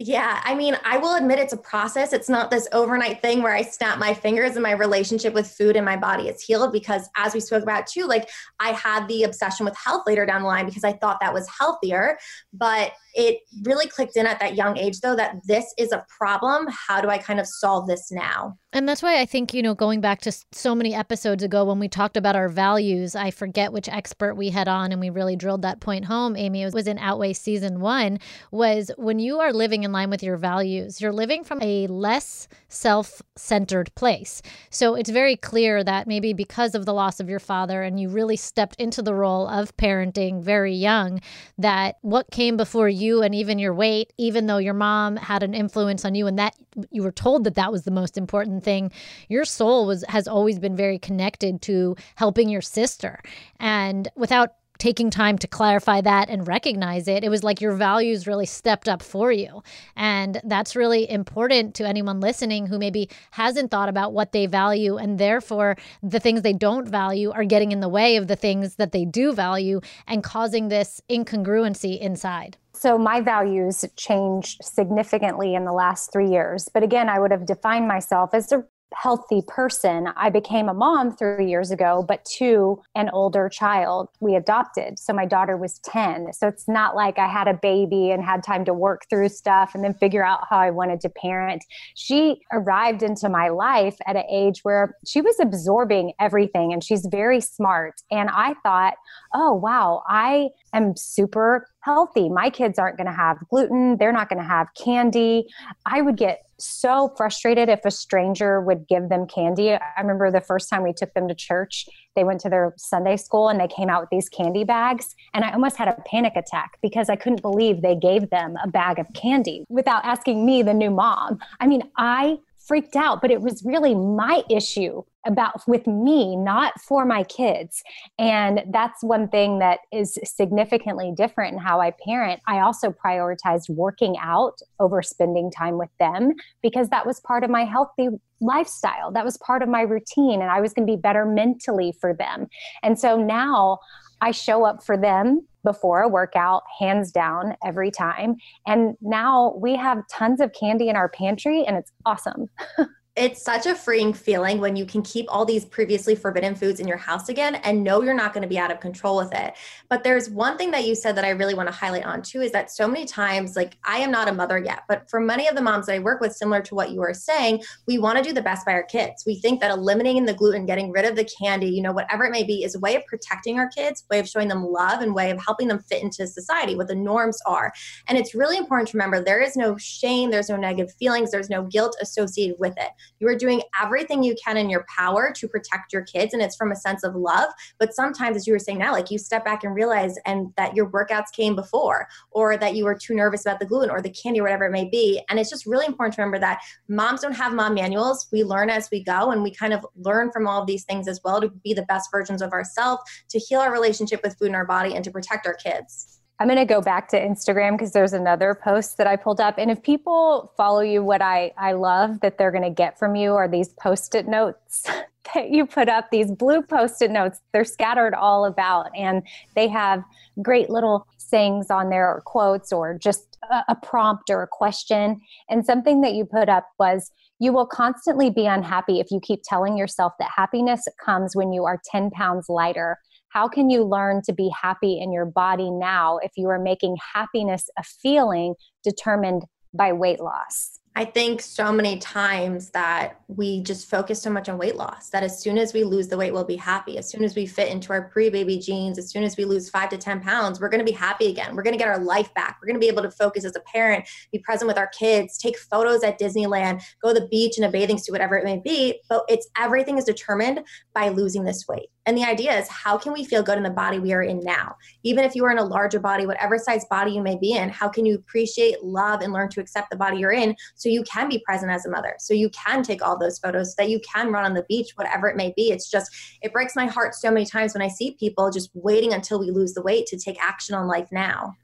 Yeah, 0.00 0.40
I 0.42 0.56
mean, 0.56 0.76
I 0.84 0.98
will 0.98 1.14
admit 1.14 1.38
it's 1.38 1.52
a 1.52 1.56
process. 1.56 2.12
It's 2.12 2.28
not 2.28 2.50
this 2.50 2.66
overnight 2.72 3.22
thing 3.22 3.42
where 3.42 3.54
I 3.54 3.62
snap 3.62 3.96
my 3.96 4.12
fingers 4.12 4.54
and 4.54 4.62
my 4.62 4.72
relationship 4.72 5.32
with 5.34 5.48
food 5.48 5.76
and 5.76 5.84
my 5.84 5.96
body 5.96 6.28
is 6.28 6.42
healed 6.42 6.72
because 6.72 7.08
as 7.16 7.32
we 7.32 7.38
spoke 7.38 7.62
about 7.62 7.86
too, 7.86 8.06
like 8.06 8.28
I 8.58 8.72
had 8.72 9.06
the 9.06 9.22
obsession 9.22 9.64
with 9.64 9.76
health 9.76 10.02
later 10.04 10.26
down 10.26 10.42
the 10.42 10.48
line 10.48 10.66
because 10.66 10.82
I 10.82 10.94
thought 10.94 11.20
that 11.20 11.32
was 11.32 11.48
healthier, 11.60 12.18
but 12.52 12.92
it 13.14 13.38
really 13.62 13.86
clicked 13.86 14.16
in 14.16 14.26
at 14.26 14.40
that 14.40 14.56
young 14.56 14.76
age 14.76 14.98
though 14.98 15.14
that 15.14 15.36
this 15.46 15.72
is 15.78 15.92
a 15.92 16.04
problem. 16.08 16.66
How 16.70 17.00
do 17.00 17.08
I 17.08 17.18
kind 17.18 17.38
of 17.38 17.46
solve 17.46 17.86
this 17.86 18.10
now? 18.10 18.58
And 18.74 18.88
that's 18.88 19.04
why 19.04 19.20
I 19.20 19.24
think, 19.24 19.54
you 19.54 19.62
know, 19.62 19.72
going 19.72 20.00
back 20.00 20.20
to 20.22 20.32
so 20.50 20.74
many 20.74 20.96
episodes 20.96 21.44
ago 21.44 21.64
when 21.64 21.78
we 21.78 21.86
talked 21.86 22.16
about 22.16 22.34
our 22.34 22.48
values, 22.48 23.14
I 23.14 23.30
forget 23.30 23.72
which 23.72 23.88
expert 23.88 24.34
we 24.34 24.48
had 24.50 24.66
on 24.66 24.90
and 24.90 25.00
we 25.00 25.10
really 25.10 25.36
drilled 25.36 25.62
that 25.62 25.78
point 25.78 26.06
home, 26.06 26.36
Amy, 26.36 26.64
was 26.74 26.88
in 26.88 26.98
Outweigh 26.98 27.34
season 27.34 27.78
one, 27.78 28.18
was 28.50 28.90
when 28.98 29.20
you 29.20 29.38
are 29.38 29.52
living 29.52 29.84
in 29.84 29.92
line 29.92 30.10
with 30.10 30.24
your 30.24 30.36
values, 30.36 31.00
you're 31.00 31.12
living 31.12 31.44
from 31.44 31.62
a 31.62 31.86
less 31.86 32.48
self 32.68 33.22
centered 33.36 33.94
place. 33.94 34.42
So 34.70 34.96
it's 34.96 35.10
very 35.10 35.36
clear 35.36 35.84
that 35.84 36.08
maybe 36.08 36.32
because 36.32 36.74
of 36.74 36.84
the 36.84 36.94
loss 36.94 37.20
of 37.20 37.28
your 37.28 37.38
father 37.38 37.84
and 37.84 38.00
you 38.00 38.08
really 38.08 38.36
stepped 38.36 38.80
into 38.80 39.02
the 39.02 39.14
role 39.14 39.46
of 39.46 39.76
parenting 39.76 40.42
very 40.42 40.74
young, 40.74 41.20
that 41.58 41.98
what 42.02 42.32
came 42.32 42.56
before 42.56 42.88
you 42.88 43.22
and 43.22 43.36
even 43.36 43.60
your 43.60 43.72
weight, 43.72 44.12
even 44.18 44.46
though 44.46 44.58
your 44.58 44.74
mom 44.74 45.14
had 45.14 45.44
an 45.44 45.54
influence 45.54 46.04
on 46.04 46.16
you 46.16 46.26
and 46.26 46.40
that 46.40 46.56
you 46.90 47.04
were 47.04 47.12
told 47.12 47.44
that 47.44 47.54
that 47.54 47.70
was 47.70 47.84
the 47.84 47.92
most 47.92 48.18
important 48.18 48.63
thing 48.64 48.90
your 49.28 49.44
soul 49.44 49.86
was 49.86 50.04
has 50.08 50.26
always 50.26 50.58
been 50.58 50.76
very 50.76 50.98
connected 50.98 51.62
to 51.62 51.96
helping 52.16 52.48
your 52.48 52.62
sister 52.62 53.20
and 53.60 54.08
without 54.16 54.54
taking 54.78 55.10
time 55.10 55.38
to 55.38 55.46
clarify 55.46 56.00
that 56.00 56.28
and 56.28 56.48
recognize 56.48 57.06
it, 57.06 57.24
it 57.24 57.28
was 57.28 57.44
like 57.44 57.60
your 57.60 57.72
values 57.72 58.26
really 58.26 58.46
stepped 58.46 58.88
up 58.88 59.02
for 59.02 59.30
you. 59.30 59.62
And 59.96 60.40
that's 60.44 60.74
really 60.74 61.08
important 61.08 61.74
to 61.76 61.86
anyone 61.86 62.20
listening 62.20 62.66
who 62.66 62.78
maybe 62.78 63.08
hasn't 63.30 63.70
thought 63.70 63.88
about 63.88 64.12
what 64.12 64.32
they 64.32 64.46
value. 64.46 64.96
And 64.96 65.18
therefore, 65.18 65.76
the 66.02 66.20
things 66.20 66.42
they 66.42 66.52
don't 66.52 66.88
value 66.88 67.30
are 67.30 67.44
getting 67.44 67.72
in 67.72 67.80
the 67.80 67.88
way 67.88 68.16
of 68.16 68.26
the 68.26 68.36
things 68.36 68.76
that 68.76 68.92
they 68.92 69.04
do 69.04 69.32
value 69.32 69.80
and 70.06 70.22
causing 70.24 70.68
this 70.68 71.00
incongruency 71.08 71.98
inside. 71.98 72.56
So 72.84 72.98
my 72.98 73.22
values 73.22 73.82
changed 73.96 74.62
significantly 74.62 75.54
in 75.54 75.64
the 75.64 75.72
last 75.72 76.12
three 76.12 76.28
years. 76.28 76.68
But 76.68 76.82
again, 76.82 77.08
I 77.08 77.18
would 77.18 77.30
have 77.30 77.46
defined 77.46 77.88
myself 77.88 78.34
as 78.34 78.52
a 78.52 78.62
healthy 78.94 79.42
person. 79.46 80.08
I 80.16 80.30
became 80.30 80.68
a 80.68 80.74
mom 80.74 81.16
three 81.16 81.48
years 81.48 81.70
ago, 81.70 82.04
but 82.06 82.24
to 82.36 82.80
an 82.94 83.10
older 83.10 83.48
child 83.48 84.08
we 84.20 84.34
adopted. 84.34 84.98
So 84.98 85.12
my 85.12 85.26
daughter 85.26 85.56
was 85.56 85.78
10. 85.80 86.32
So 86.32 86.48
it's 86.48 86.68
not 86.68 86.94
like 86.94 87.18
I 87.18 87.26
had 87.26 87.48
a 87.48 87.54
baby 87.54 88.10
and 88.10 88.22
had 88.22 88.42
time 88.42 88.64
to 88.66 88.74
work 88.74 89.02
through 89.10 89.28
stuff 89.28 89.74
and 89.74 89.84
then 89.84 89.94
figure 89.94 90.24
out 90.24 90.46
how 90.48 90.58
I 90.58 90.70
wanted 90.70 91.00
to 91.02 91.08
parent. 91.08 91.64
She 91.94 92.40
arrived 92.52 93.02
into 93.02 93.28
my 93.28 93.48
life 93.48 93.96
at 94.06 94.16
an 94.16 94.24
age 94.30 94.60
where 94.62 94.96
she 95.06 95.20
was 95.20 95.38
absorbing 95.40 96.12
everything 96.20 96.72
and 96.72 96.82
she's 96.82 97.06
very 97.06 97.40
smart. 97.40 98.00
And 98.10 98.30
I 98.30 98.54
thought, 98.62 98.94
oh, 99.34 99.52
wow, 99.54 100.02
I 100.08 100.50
am 100.72 100.96
super 100.96 101.66
healthy. 101.80 102.28
My 102.28 102.48
kids 102.50 102.78
aren't 102.78 102.96
going 102.96 103.06
to 103.06 103.12
have 103.12 103.38
gluten. 103.50 103.98
They're 103.98 104.12
not 104.12 104.28
going 104.28 104.40
to 104.40 104.48
have 104.48 104.68
candy. 104.74 105.46
I 105.84 106.00
would 106.00 106.16
get 106.16 106.40
so 106.64 107.12
frustrated 107.16 107.68
if 107.68 107.84
a 107.84 107.90
stranger 107.90 108.60
would 108.60 108.88
give 108.88 109.08
them 109.08 109.26
candy. 109.26 109.72
I 109.72 109.80
remember 109.98 110.30
the 110.30 110.40
first 110.40 110.68
time 110.68 110.82
we 110.82 110.92
took 110.92 111.12
them 111.14 111.28
to 111.28 111.34
church, 111.34 111.86
they 112.16 112.24
went 112.24 112.40
to 112.40 112.48
their 112.48 112.74
Sunday 112.76 113.16
school 113.16 113.48
and 113.48 113.60
they 113.60 113.68
came 113.68 113.88
out 113.88 114.02
with 114.02 114.10
these 114.10 114.28
candy 114.28 114.64
bags. 114.64 115.14
And 115.34 115.44
I 115.44 115.52
almost 115.52 115.76
had 115.76 115.88
a 115.88 116.00
panic 116.06 116.34
attack 116.36 116.78
because 116.82 117.08
I 117.08 117.16
couldn't 117.16 117.42
believe 117.42 117.82
they 117.82 117.96
gave 117.96 118.30
them 118.30 118.56
a 118.62 118.68
bag 118.68 118.98
of 118.98 119.06
candy 119.14 119.64
without 119.68 120.04
asking 120.04 120.44
me, 120.46 120.62
the 120.62 120.74
new 120.74 120.90
mom. 120.90 121.38
I 121.60 121.66
mean, 121.66 121.82
I 121.96 122.38
freaked 122.66 122.96
out, 122.96 123.20
but 123.20 123.30
it 123.30 123.40
was 123.40 123.62
really 123.64 123.94
my 123.94 124.42
issue 124.50 125.02
about 125.26 125.66
with 125.66 125.86
me, 125.86 126.36
not 126.36 126.78
for 126.80 127.04
my 127.04 127.22
kids. 127.24 127.82
And 128.18 128.62
that's 128.70 129.02
one 129.02 129.28
thing 129.28 129.58
that 129.58 129.80
is 129.92 130.18
significantly 130.24 131.12
different 131.16 131.54
in 131.54 131.58
how 131.58 131.80
I 131.80 131.92
parent. 132.04 132.40
I 132.46 132.60
also 132.60 132.90
prioritized 132.90 133.70
working 133.70 134.16
out 134.20 134.60
over 134.80 135.02
spending 135.02 135.50
time 135.50 135.78
with 135.78 135.90
them 135.98 136.32
because 136.62 136.88
that 136.90 137.06
was 137.06 137.20
part 137.20 137.44
of 137.44 137.50
my 137.50 137.64
healthy 137.64 138.08
lifestyle. 138.40 139.10
That 139.10 139.24
was 139.24 139.38
part 139.38 139.62
of 139.62 139.68
my 139.68 139.82
routine, 139.82 140.42
and 140.42 140.50
I 140.50 140.60
was 140.60 140.74
going 140.74 140.86
to 140.86 140.92
be 140.92 141.00
better 141.00 141.24
mentally 141.24 141.94
for 142.00 142.14
them. 142.14 142.48
And 142.82 142.98
so 142.98 143.16
now 143.16 143.78
I 144.20 144.30
show 144.30 144.64
up 144.64 144.84
for 144.84 144.96
them 144.96 145.46
before 145.64 146.02
a 146.02 146.08
workout, 146.08 146.62
hands 146.78 147.10
down, 147.10 147.56
every 147.64 147.90
time. 147.90 148.36
And 148.66 148.94
now 149.00 149.54
we 149.60 149.76
have 149.76 150.02
tons 150.10 150.40
of 150.40 150.52
candy 150.58 150.88
in 150.88 150.96
our 150.96 151.08
pantry, 151.08 151.64
and 151.64 151.76
it's 151.76 151.90
awesome. 152.06 152.48
it's 153.16 153.42
such 153.42 153.66
a 153.66 153.76
freeing 153.76 154.12
feeling 154.12 154.60
when 154.60 154.74
you 154.74 154.84
can 154.84 155.00
keep 155.00 155.26
all 155.28 155.44
these 155.44 155.64
previously 155.64 156.16
forbidden 156.16 156.56
foods 156.56 156.80
in 156.80 156.88
your 156.88 156.96
house 156.96 157.28
again 157.28 157.54
and 157.56 157.84
know 157.84 158.02
you're 158.02 158.12
not 158.12 158.32
going 158.32 158.42
to 158.42 158.48
be 158.48 158.58
out 158.58 158.72
of 158.72 158.80
control 158.80 159.16
with 159.16 159.32
it. 159.32 159.54
But 159.88 160.02
there's 160.02 160.28
one 160.28 160.58
thing 160.58 160.72
that 160.72 160.84
you 160.84 160.96
said 160.96 161.16
that 161.16 161.24
I 161.24 161.30
really 161.30 161.54
want 161.54 161.68
to 161.68 161.74
highlight 161.74 162.04
on 162.04 162.22
too 162.22 162.40
is 162.40 162.50
that 162.50 162.72
so 162.72 162.88
many 162.88 163.04
times, 163.04 163.54
like 163.54 163.76
I 163.84 163.98
am 163.98 164.10
not 164.10 164.26
a 164.26 164.32
mother 164.32 164.58
yet, 164.58 164.82
but 164.88 165.08
for 165.08 165.20
many 165.20 165.46
of 165.46 165.54
the 165.54 165.62
moms 165.62 165.86
that 165.86 165.94
I 165.94 166.00
work 166.00 166.20
with, 166.20 166.34
similar 166.34 166.60
to 166.62 166.74
what 166.74 166.90
you 166.90 166.98
were 166.98 167.14
saying, 167.14 167.62
we 167.86 167.98
want 167.98 168.18
to 168.18 168.24
do 168.24 168.32
the 168.32 168.42
best 168.42 168.66
by 168.66 168.72
our 168.72 168.82
kids. 168.82 169.22
We 169.24 169.36
think 169.36 169.60
that 169.60 169.70
eliminating 169.70 170.24
the 170.24 170.34
gluten, 170.34 170.66
getting 170.66 170.90
rid 170.90 171.04
of 171.04 171.14
the 171.14 171.28
candy, 171.40 171.68
you 171.68 171.82
know, 171.82 171.92
whatever 171.92 172.24
it 172.24 172.32
may 172.32 172.42
be, 172.42 172.64
is 172.64 172.74
a 172.74 172.80
way 172.80 172.96
of 172.96 173.06
protecting 173.06 173.60
our 173.60 173.68
kids, 173.68 174.04
way 174.10 174.18
of 174.18 174.28
showing 174.28 174.48
them 174.48 174.64
love, 174.64 175.02
and 175.02 175.14
way 175.14 175.30
of 175.30 175.40
helping 175.44 175.68
them 175.68 175.78
fit 175.78 176.02
into 176.02 176.26
society, 176.26 176.74
what 176.74 176.88
the 176.88 176.96
norms 176.96 177.38
are. 177.46 177.72
And 178.08 178.18
it's 178.18 178.34
really 178.34 178.56
important 178.56 178.88
to 178.88 178.96
remember 178.96 179.22
there 179.22 179.40
is 179.40 179.54
no 179.54 179.76
shame, 179.76 180.32
there's 180.32 180.48
no 180.48 180.56
negative 180.56 180.92
feelings, 180.98 181.30
there's 181.30 181.50
no 181.50 181.62
guilt 181.62 181.96
associated 182.00 182.56
with 182.58 182.74
it 182.76 182.90
you 183.18 183.28
are 183.28 183.36
doing 183.36 183.62
everything 183.80 184.22
you 184.22 184.34
can 184.42 184.56
in 184.56 184.70
your 184.70 184.84
power 184.96 185.32
to 185.36 185.48
protect 185.48 185.92
your 185.92 186.02
kids, 186.02 186.34
and 186.34 186.42
it's 186.42 186.56
from 186.56 186.72
a 186.72 186.76
sense 186.76 187.04
of 187.04 187.14
love. 187.14 187.50
But 187.78 187.94
sometimes, 187.94 188.36
as 188.36 188.46
you 188.46 188.52
were 188.52 188.58
saying 188.58 188.78
now, 188.78 188.92
like 188.92 189.10
you 189.10 189.18
step 189.18 189.44
back 189.44 189.64
and 189.64 189.74
realize 189.74 190.16
and 190.26 190.52
that 190.56 190.74
your 190.74 190.90
workouts 190.90 191.32
came 191.34 191.54
before, 191.54 192.08
or 192.30 192.56
that 192.56 192.74
you 192.74 192.84
were 192.84 192.94
too 192.96 193.14
nervous 193.14 193.46
about 193.46 193.60
the 193.60 193.66
gluten 193.66 193.90
or 193.90 194.00
the 194.00 194.10
candy 194.10 194.40
or 194.40 194.44
whatever 194.44 194.64
it 194.64 194.72
may 194.72 194.84
be. 194.84 195.22
And 195.28 195.38
it's 195.38 195.50
just 195.50 195.66
really 195.66 195.86
important 195.86 196.14
to 196.16 196.22
remember 196.22 196.38
that 196.40 196.60
moms 196.88 197.22
don't 197.22 197.32
have 197.32 197.52
mom 197.52 197.74
manuals. 197.74 198.28
We 198.32 198.44
learn 198.44 198.70
as 198.70 198.88
we 198.90 199.02
go, 199.02 199.30
and 199.30 199.42
we 199.42 199.52
kind 199.52 199.72
of 199.72 199.86
learn 199.96 200.30
from 200.32 200.46
all 200.46 200.60
of 200.60 200.66
these 200.66 200.84
things 200.84 201.08
as 201.08 201.20
well 201.24 201.40
to 201.40 201.48
be 201.48 201.74
the 201.74 201.82
best 201.82 202.10
versions 202.10 202.42
of 202.42 202.52
ourselves, 202.52 203.02
to 203.30 203.38
heal 203.38 203.60
our 203.60 203.72
relationship 203.72 204.20
with 204.22 204.36
food 204.38 204.48
in 204.48 204.54
our 204.54 204.66
body, 204.66 204.94
and 204.94 205.04
to 205.04 205.10
protect 205.10 205.46
our 205.46 205.54
kids. 205.54 206.20
I'm 206.40 206.48
going 206.48 206.58
to 206.58 206.64
go 206.64 206.80
back 206.80 207.08
to 207.10 207.20
Instagram 207.20 207.72
because 207.72 207.92
there's 207.92 208.12
another 208.12 208.54
post 208.54 208.98
that 208.98 209.06
I 209.06 209.14
pulled 209.14 209.40
up. 209.40 209.54
And 209.56 209.70
if 209.70 209.82
people 209.82 210.52
follow 210.56 210.80
you, 210.80 211.04
what 211.04 211.22
I, 211.22 211.52
I 211.56 211.72
love 211.72 212.20
that 212.20 212.38
they're 212.38 212.50
going 212.50 212.64
to 212.64 212.70
get 212.70 212.98
from 212.98 213.14
you 213.14 213.34
are 213.34 213.46
these 213.46 213.68
post 213.74 214.16
it 214.16 214.26
notes 214.26 214.84
that 215.34 215.50
you 215.50 215.64
put 215.64 215.88
up, 215.88 216.10
these 216.10 216.32
blue 216.32 216.60
post 216.60 217.02
it 217.02 217.12
notes. 217.12 217.40
They're 217.52 217.64
scattered 217.64 218.14
all 218.14 218.46
about 218.46 218.90
and 218.96 219.22
they 219.54 219.68
have 219.68 220.02
great 220.42 220.70
little 220.70 221.06
sayings 221.18 221.70
on 221.70 221.88
there 221.88 222.08
or 222.08 222.20
quotes 222.22 222.72
or 222.72 222.98
just 222.98 223.38
a, 223.50 223.62
a 223.68 223.74
prompt 223.76 224.28
or 224.28 224.42
a 224.42 224.48
question. 224.48 225.20
And 225.48 225.64
something 225.64 226.00
that 226.00 226.14
you 226.14 226.24
put 226.24 226.48
up 226.48 226.66
was, 226.80 227.12
you 227.38 227.52
will 227.52 227.66
constantly 227.66 228.30
be 228.30 228.46
unhappy 228.46 228.98
if 228.98 229.10
you 229.10 229.20
keep 229.20 229.42
telling 229.44 229.76
yourself 229.76 230.14
that 230.18 230.30
happiness 230.34 230.86
comes 231.04 231.36
when 231.36 231.52
you 231.52 231.64
are 231.64 231.80
10 231.92 232.10
pounds 232.10 232.46
lighter 232.48 232.98
how 233.34 233.48
can 233.48 233.68
you 233.68 233.82
learn 233.82 234.22
to 234.22 234.32
be 234.32 234.48
happy 234.62 235.00
in 235.00 235.12
your 235.12 235.26
body 235.26 235.68
now 235.68 236.18
if 236.18 236.30
you 236.36 236.48
are 236.48 236.58
making 236.58 236.96
happiness 237.14 237.68
a 237.76 237.82
feeling 237.82 238.54
determined 238.84 239.42
by 239.74 239.92
weight 239.92 240.20
loss? 240.20 240.78
I 240.94 241.04
think 241.04 241.42
so 241.42 241.72
many 241.72 241.98
times 241.98 242.70
that 242.70 243.20
we 243.26 243.60
just 243.64 243.90
focus 243.90 244.22
so 244.22 244.30
much 244.30 244.48
on 244.48 244.56
weight 244.56 244.76
loss 244.76 245.10
that 245.10 245.24
as 245.24 245.42
soon 245.42 245.58
as 245.58 245.74
we 245.74 245.82
lose 245.82 246.06
the 246.06 246.16
weight, 246.16 246.32
we'll 246.32 246.44
be 246.44 246.54
happy. 246.54 246.96
As 246.96 247.10
soon 247.10 247.24
as 247.24 247.34
we 247.34 247.46
fit 247.46 247.72
into 247.72 247.92
our 247.92 248.02
pre 248.02 248.30
baby 248.30 248.56
jeans, 248.60 248.96
as 248.98 249.10
soon 249.10 249.24
as 249.24 249.36
we 249.36 249.44
lose 249.44 249.68
five 249.68 249.88
to 249.88 249.98
10 249.98 250.20
pounds, 250.20 250.60
we're 250.60 250.68
going 250.68 250.84
to 250.86 250.88
be 250.88 250.96
happy 250.96 251.26
again. 251.26 251.56
We're 251.56 251.64
going 251.64 251.76
to 251.76 251.78
get 251.78 251.88
our 251.88 251.98
life 251.98 252.32
back. 252.34 252.58
We're 252.62 252.68
going 252.68 252.80
to 252.80 252.86
be 252.86 252.86
able 252.86 253.02
to 253.02 253.10
focus 253.10 253.44
as 253.44 253.56
a 253.56 253.60
parent, 253.62 254.08
be 254.30 254.38
present 254.38 254.68
with 254.68 254.78
our 254.78 254.90
kids, 254.96 255.36
take 255.36 255.58
photos 255.58 256.04
at 256.04 256.20
Disneyland, 256.20 256.84
go 257.02 257.12
to 257.12 257.18
the 257.18 257.26
beach 257.26 257.58
in 257.58 257.64
a 257.64 257.68
bathing 257.68 257.98
suit, 257.98 258.12
whatever 258.12 258.36
it 258.36 258.44
may 258.44 258.60
be. 258.64 259.00
But 259.08 259.24
it's 259.26 259.48
everything 259.58 259.98
is 259.98 260.04
determined 260.04 260.60
by 260.94 261.08
losing 261.08 261.42
this 261.42 261.66
weight. 261.66 261.88
And 262.06 262.18
the 262.18 262.24
idea 262.24 262.58
is 262.58 262.68
how 262.68 262.98
can 262.98 263.14
we 263.14 263.24
feel 263.24 263.42
good 263.42 263.56
in 263.56 263.64
the 263.64 263.70
body 263.70 263.98
we 263.98 264.12
are 264.12 264.22
in 264.22 264.40
now? 264.40 264.76
Even 265.04 265.24
if 265.24 265.34
you 265.34 265.44
are 265.46 265.50
in 265.50 265.58
a 265.58 265.64
larger 265.64 265.98
body, 265.98 266.26
whatever 266.26 266.58
size 266.58 266.84
body 266.90 267.12
you 267.12 267.22
may 267.22 267.38
be 267.38 267.52
in, 267.52 267.70
how 267.70 267.88
can 267.88 268.04
you 268.04 268.14
appreciate, 268.14 268.84
love, 268.84 269.22
and 269.22 269.32
learn 269.32 269.48
to 269.50 269.60
accept 269.60 269.88
the 269.90 269.96
body 269.96 270.18
you're 270.18 270.32
in 270.32 270.54
so 270.74 270.90
you 270.90 271.02
can 271.04 271.30
be 271.30 271.42
present 271.46 271.72
as 271.72 271.86
a 271.86 271.90
mother, 271.90 272.14
so 272.18 272.34
you 272.34 272.50
can 272.50 272.82
take 272.82 273.02
all 273.02 273.18
those 273.18 273.38
photos, 273.38 273.70
so 273.70 273.74
that 273.78 273.88
you 273.88 274.00
can 274.00 274.30
run 274.30 274.44
on 274.44 274.52
the 274.52 274.64
beach, 274.68 274.92
whatever 274.96 275.28
it 275.28 275.36
may 275.36 275.52
be. 275.56 275.70
It's 275.70 275.90
just, 275.90 276.14
it 276.42 276.52
breaks 276.52 276.76
my 276.76 276.86
heart 276.86 277.14
so 277.14 277.30
many 277.30 277.46
times 277.46 277.72
when 277.72 277.82
I 277.82 277.88
see 277.88 278.16
people 278.20 278.50
just 278.50 278.70
waiting 278.74 279.14
until 279.14 279.40
we 279.40 279.50
lose 279.50 279.72
the 279.72 279.82
weight 279.82 280.06
to 280.08 280.18
take 280.18 280.42
action 280.42 280.74
on 280.74 280.86
life 280.86 281.08
now. 281.10 281.56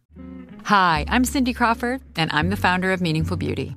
Hi, 0.64 1.05
I'm 1.09 1.24
Cindy 1.24 1.53
Crawford, 1.53 2.00
and 2.16 2.31
I'm 2.33 2.48
the 2.48 2.57
founder 2.57 2.92
of 2.92 3.03
Meaningful 3.03 3.37
Beauty. 3.37 3.76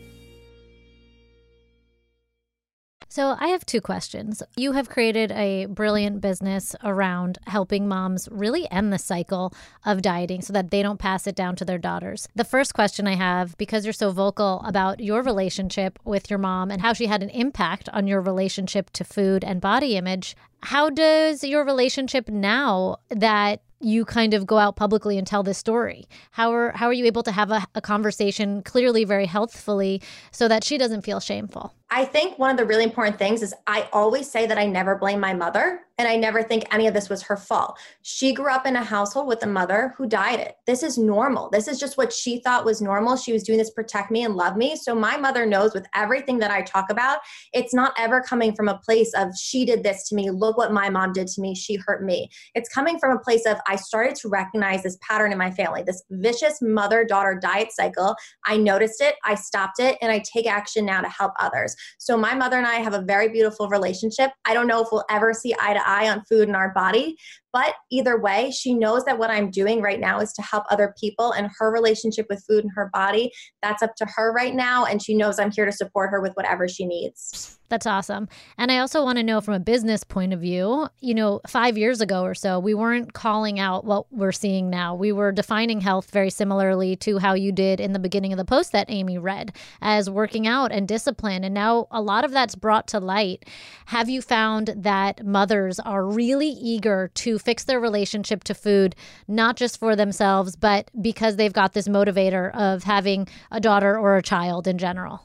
So, 3.11 3.35
I 3.41 3.47
have 3.47 3.65
two 3.65 3.81
questions. 3.81 4.41
You 4.55 4.71
have 4.71 4.87
created 4.87 5.33
a 5.33 5.65
brilliant 5.65 6.21
business 6.21 6.77
around 6.81 7.39
helping 7.45 7.85
moms 7.85 8.29
really 8.31 8.71
end 8.71 8.93
the 8.93 8.97
cycle 8.97 9.53
of 9.85 10.01
dieting 10.01 10.41
so 10.41 10.53
that 10.53 10.71
they 10.71 10.81
don't 10.81 10.97
pass 10.97 11.27
it 11.27 11.35
down 11.35 11.57
to 11.57 11.65
their 11.65 11.77
daughters. 11.77 12.29
The 12.35 12.45
first 12.45 12.73
question 12.73 13.07
I 13.07 13.15
have, 13.15 13.57
because 13.57 13.83
you're 13.83 13.91
so 13.91 14.11
vocal 14.11 14.63
about 14.65 15.01
your 15.01 15.23
relationship 15.23 15.99
with 16.05 16.29
your 16.29 16.39
mom 16.39 16.71
and 16.71 16.81
how 16.81 16.93
she 16.93 17.07
had 17.07 17.21
an 17.21 17.31
impact 17.31 17.89
on 17.89 18.07
your 18.07 18.21
relationship 18.21 18.91
to 18.91 19.03
food 19.03 19.43
and 19.43 19.59
body 19.59 19.97
image, 19.97 20.37
how 20.63 20.89
does 20.89 21.43
your 21.43 21.65
relationship 21.65 22.29
now 22.29 22.95
that 23.09 23.61
you 23.81 24.05
kind 24.05 24.33
of 24.33 24.45
go 24.45 24.57
out 24.57 24.77
publicly 24.77 25.17
and 25.17 25.27
tell 25.27 25.43
this 25.43 25.57
story? 25.57 26.07
How 26.31 26.53
are 26.53 26.71
how 26.71 26.87
are 26.87 26.93
you 26.93 27.05
able 27.05 27.23
to 27.23 27.31
have 27.33 27.51
a, 27.51 27.67
a 27.75 27.81
conversation 27.81 28.61
clearly 28.61 29.03
very 29.03 29.25
healthfully 29.25 30.01
so 30.31 30.47
that 30.47 30.63
she 30.63 30.77
doesn't 30.77 31.01
feel 31.01 31.19
shameful? 31.19 31.73
I 31.93 32.05
think 32.05 32.39
one 32.39 32.49
of 32.49 32.55
the 32.55 32.65
really 32.65 32.85
important 32.85 33.19
things 33.19 33.41
is 33.41 33.53
I 33.67 33.89
always 33.91 34.31
say 34.31 34.45
that 34.45 34.57
I 34.57 34.65
never 34.65 34.95
blame 34.95 35.19
my 35.19 35.33
mother 35.33 35.81
and 36.01 36.07
I 36.07 36.15
never 36.15 36.41
think 36.41 36.63
any 36.71 36.87
of 36.87 36.95
this 36.95 37.09
was 37.09 37.21
her 37.21 37.37
fault. 37.37 37.77
She 38.01 38.33
grew 38.33 38.49
up 38.49 38.65
in 38.65 38.75
a 38.75 38.83
household 38.83 39.27
with 39.27 39.43
a 39.43 39.47
mother 39.47 39.93
who 39.97 40.07
dieted. 40.07 40.53
This 40.65 40.81
is 40.81 40.97
normal. 40.97 41.49
This 41.51 41.67
is 41.67 41.79
just 41.79 41.95
what 41.95 42.11
she 42.11 42.39
thought 42.39 42.65
was 42.65 42.81
normal. 42.81 43.17
She 43.17 43.33
was 43.33 43.43
doing 43.43 43.59
this 43.59 43.69
protect 43.69 44.09
me 44.09 44.23
and 44.23 44.35
love 44.35 44.57
me. 44.57 44.75
So 44.75 44.95
my 44.95 45.15
mother 45.15 45.45
knows 45.45 45.75
with 45.75 45.85
everything 45.93 46.39
that 46.39 46.49
I 46.49 46.63
talk 46.63 46.89
about, 46.89 47.19
it's 47.53 47.71
not 47.71 47.93
ever 47.99 48.19
coming 48.19 48.55
from 48.55 48.67
a 48.67 48.79
place 48.79 49.13
of 49.13 49.37
she 49.37 49.63
did 49.63 49.83
this 49.83 50.07
to 50.09 50.15
me. 50.15 50.31
Look 50.31 50.57
what 50.57 50.73
my 50.73 50.89
mom 50.89 51.13
did 51.13 51.27
to 51.27 51.41
me. 51.41 51.53
She 51.53 51.75
hurt 51.75 52.03
me. 52.03 52.31
It's 52.55 52.69
coming 52.69 52.97
from 52.97 53.15
a 53.15 53.19
place 53.19 53.45
of 53.45 53.57
I 53.67 53.75
started 53.75 54.15
to 54.15 54.29
recognize 54.29 54.81
this 54.81 54.97
pattern 55.07 55.31
in 55.31 55.37
my 55.37 55.51
family, 55.51 55.83
this 55.83 56.01
vicious 56.09 56.63
mother 56.63 57.05
daughter 57.05 57.37
diet 57.39 57.73
cycle. 57.73 58.15
I 58.45 58.57
noticed 58.57 59.01
it, 59.01 59.17
I 59.23 59.35
stopped 59.35 59.79
it, 59.79 59.99
and 60.01 60.11
I 60.11 60.19
take 60.19 60.47
action 60.47 60.83
now 60.85 61.01
to 61.01 61.09
help 61.09 61.33
others. 61.39 61.75
So 61.97 62.17
my 62.17 62.33
mother 62.33 62.57
and 62.57 62.67
I 62.67 62.75
have 62.75 62.93
a 62.93 63.01
very 63.01 63.29
beautiful 63.29 63.67
relationship. 63.69 64.31
I 64.45 64.53
don't 64.53 64.67
know 64.67 64.81
if 64.81 64.89
we'll 64.91 65.05
ever 65.09 65.33
see 65.33 65.53
eye 65.59 65.73
to 65.73 65.87
eye 65.87 66.09
on 66.09 66.23
food 66.25 66.49
in 66.49 66.55
our 66.55 66.73
body, 66.73 67.17
but 67.53 67.75
either 67.91 68.19
way, 68.19 68.51
she 68.51 68.73
knows 68.73 69.03
that 69.05 69.17
what 69.17 69.29
I'm 69.29 69.51
doing 69.51 69.81
right 69.81 69.99
now 69.99 70.19
is 70.19 70.33
to 70.33 70.41
help 70.41 70.63
other 70.69 70.93
people 70.99 71.31
and 71.31 71.49
her 71.59 71.71
relationship 71.71 72.27
with 72.29 72.43
food 72.47 72.63
and 72.63 72.71
her 72.75 72.89
body. 72.93 73.31
That's 73.61 73.83
up 73.83 73.95
to 73.97 74.07
her 74.15 74.31
right 74.31 74.55
now. 74.55 74.85
And 74.85 75.01
she 75.01 75.15
knows 75.15 75.39
I'm 75.39 75.51
here 75.51 75.65
to 75.65 75.71
support 75.71 76.09
her 76.11 76.21
with 76.21 76.33
whatever 76.33 76.67
she 76.67 76.85
needs. 76.85 77.57
That's 77.71 77.85
awesome. 77.85 78.27
And 78.57 78.69
I 78.69 78.79
also 78.79 79.01
want 79.01 79.17
to 79.17 79.23
know 79.23 79.39
from 79.39 79.53
a 79.53 79.59
business 79.59 80.03
point 80.03 80.33
of 80.33 80.41
view, 80.41 80.89
you 80.99 81.13
know, 81.13 81.39
five 81.47 81.77
years 81.77 82.01
ago 82.01 82.23
or 82.23 82.35
so, 82.35 82.59
we 82.59 82.73
weren't 82.73 83.13
calling 83.13 83.61
out 83.61 83.85
what 83.85 84.11
we're 84.11 84.33
seeing 84.33 84.69
now. 84.69 84.93
We 84.93 85.13
were 85.13 85.31
defining 85.31 85.79
health 85.79 86.11
very 86.11 86.29
similarly 86.29 86.97
to 86.97 87.19
how 87.19 87.33
you 87.33 87.53
did 87.53 87.79
in 87.79 87.93
the 87.93 87.99
beginning 87.99 88.33
of 88.33 88.37
the 88.37 88.43
post 88.43 88.73
that 88.73 88.87
Amy 88.89 89.17
read 89.17 89.55
as 89.81 90.09
working 90.09 90.47
out 90.47 90.73
and 90.73 90.85
discipline. 90.85 91.45
And 91.45 91.53
now 91.53 91.87
a 91.91 92.01
lot 92.01 92.25
of 92.25 92.31
that's 92.31 92.55
brought 92.55 92.87
to 92.89 92.99
light. 92.99 93.45
Have 93.85 94.09
you 94.09 94.21
found 94.21 94.73
that 94.75 95.25
mothers 95.25 95.79
are 95.79 96.05
really 96.05 96.49
eager 96.49 97.09
to 97.15 97.39
fix 97.41 97.63
their 97.63 97.79
relationship 97.79 98.43
to 98.45 98.53
food, 98.53 98.95
not 99.27 99.55
just 99.55 99.79
for 99.79 99.95
themselves, 99.95 100.55
but 100.55 100.89
because 101.01 101.35
they've 101.35 101.53
got 101.53 101.73
this 101.73 101.87
motivator 101.87 102.53
of 102.55 102.83
having 102.83 103.27
a 103.51 103.59
daughter 103.59 103.97
or 103.97 104.17
a 104.17 104.21
child 104.21 104.67
in 104.67 104.77
general? 104.77 105.21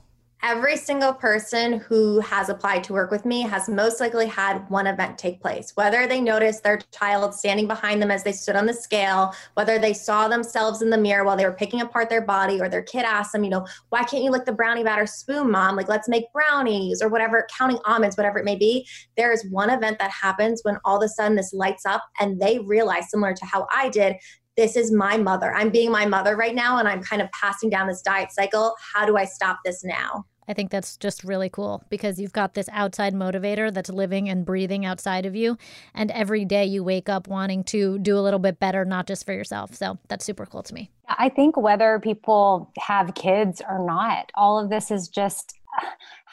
Every 0.46 0.76
single 0.76 1.12
person 1.12 1.80
who 1.80 2.20
has 2.20 2.48
applied 2.48 2.84
to 2.84 2.92
work 2.92 3.10
with 3.10 3.24
me 3.24 3.40
has 3.40 3.68
most 3.68 3.98
likely 3.98 4.28
had 4.28 4.58
one 4.70 4.86
event 4.86 5.18
take 5.18 5.40
place. 5.40 5.72
Whether 5.74 6.06
they 6.06 6.20
noticed 6.20 6.62
their 6.62 6.78
child 6.92 7.34
standing 7.34 7.66
behind 7.66 8.00
them 8.00 8.12
as 8.12 8.22
they 8.22 8.30
stood 8.30 8.54
on 8.54 8.64
the 8.64 8.72
scale, 8.72 9.34
whether 9.54 9.80
they 9.80 9.92
saw 9.92 10.28
themselves 10.28 10.82
in 10.82 10.90
the 10.90 10.98
mirror 10.98 11.24
while 11.24 11.36
they 11.36 11.44
were 11.44 11.52
picking 11.52 11.80
apart 11.80 12.08
their 12.08 12.20
body, 12.20 12.60
or 12.60 12.68
their 12.68 12.84
kid 12.84 13.04
asked 13.04 13.32
them, 13.32 13.42
you 13.42 13.50
know, 13.50 13.66
why 13.88 14.04
can't 14.04 14.22
you 14.22 14.30
lick 14.30 14.44
the 14.44 14.52
brownie 14.52 14.84
batter 14.84 15.04
spoon, 15.04 15.50
mom? 15.50 15.74
Like, 15.74 15.88
let's 15.88 16.08
make 16.08 16.32
brownies 16.32 17.02
or 17.02 17.08
whatever, 17.08 17.48
counting 17.58 17.80
almonds, 17.84 18.16
whatever 18.16 18.38
it 18.38 18.44
may 18.44 18.56
be. 18.56 18.86
There 19.16 19.32
is 19.32 19.44
one 19.50 19.70
event 19.70 19.98
that 19.98 20.12
happens 20.12 20.60
when 20.62 20.78
all 20.84 20.98
of 20.98 21.02
a 21.02 21.08
sudden 21.08 21.36
this 21.36 21.52
lights 21.52 21.84
up 21.84 22.04
and 22.20 22.40
they 22.40 22.60
realize, 22.60 23.10
similar 23.10 23.34
to 23.34 23.44
how 23.44 23.66
I 23.74 23.88
did, 23.88 24.14
this 24.56 24.76
is 24.76 24.92
my 24.92 25.16
mother. 25.16 25.52
I'm 25.52 25.70
being 25.70 25.90
my 25.90 26.06
mother 26.06 26.36
right 26.36 26.54
now, 26.54 26.78
and 26.78 26.86
I'm 26.86 27.02
kind 27.02 27.20
of 27.20 27.28
passing 27.32 27.68
down 27.68 27.88
this 27.88 28.00
diet 28.00 28.30
cycle. 28.30 28.76
How 28.94 29.06
do 29.06 29.16
I 29.16 29.24
stop 29.24 29.58
this 29.64 29.82
now? 29.82 30.24
I 30.48 30.54
think 30.54 30.70
that's 30.70 30.96
just 30.96 31.24
really 31.24 31.48
cool 31.48 31.82
because 31.88 32.20
you've 32.20 32.32
got 32.32 32.54
this 32.54 32.68
outside 32.72 33.14
motivator 33.14 33.72
that's 33.72 33.90
living 33.90 34.28
and 34.28 34.44
breathing 34.44 34.84
outside 34.84 35.26
of 35.26 35.34
you. 35.34 35.58
And 35.94 36.10
every 36.10 36.44
day 36.44 36.64
you 36.64 36.84
wake 36.84 37.08
up 37.08 37.28
wanting 37.28 37.64
to 37.64 37.98
do 37.98 38.18
a 38.18 38.20
little 38.20 38.38
bit 38.38 38.60
better, 38.60 38.84
not 38.84 39.06
just 39.06 39.26
for 39.26 39.32
yourself. 39.32 39.74
So 39.74 39.98
that's 40.08 40.24
super 40.24 40.46
cool 40.46 40.62
to 40.62 40.74
me. 40.74 40.90
I 41.08 41.28
think 41.28 41.56
whether 41.56 41.98
people 42.00 42.72
have 42.78 43.14
kids 43.14 43.62
or 43.68 43.84
not, 43.84 44.30
all 44.34 44.58
of 44.58 44.70
this 44.70 44.90
is 44.90 45.08
just 45.08 45.54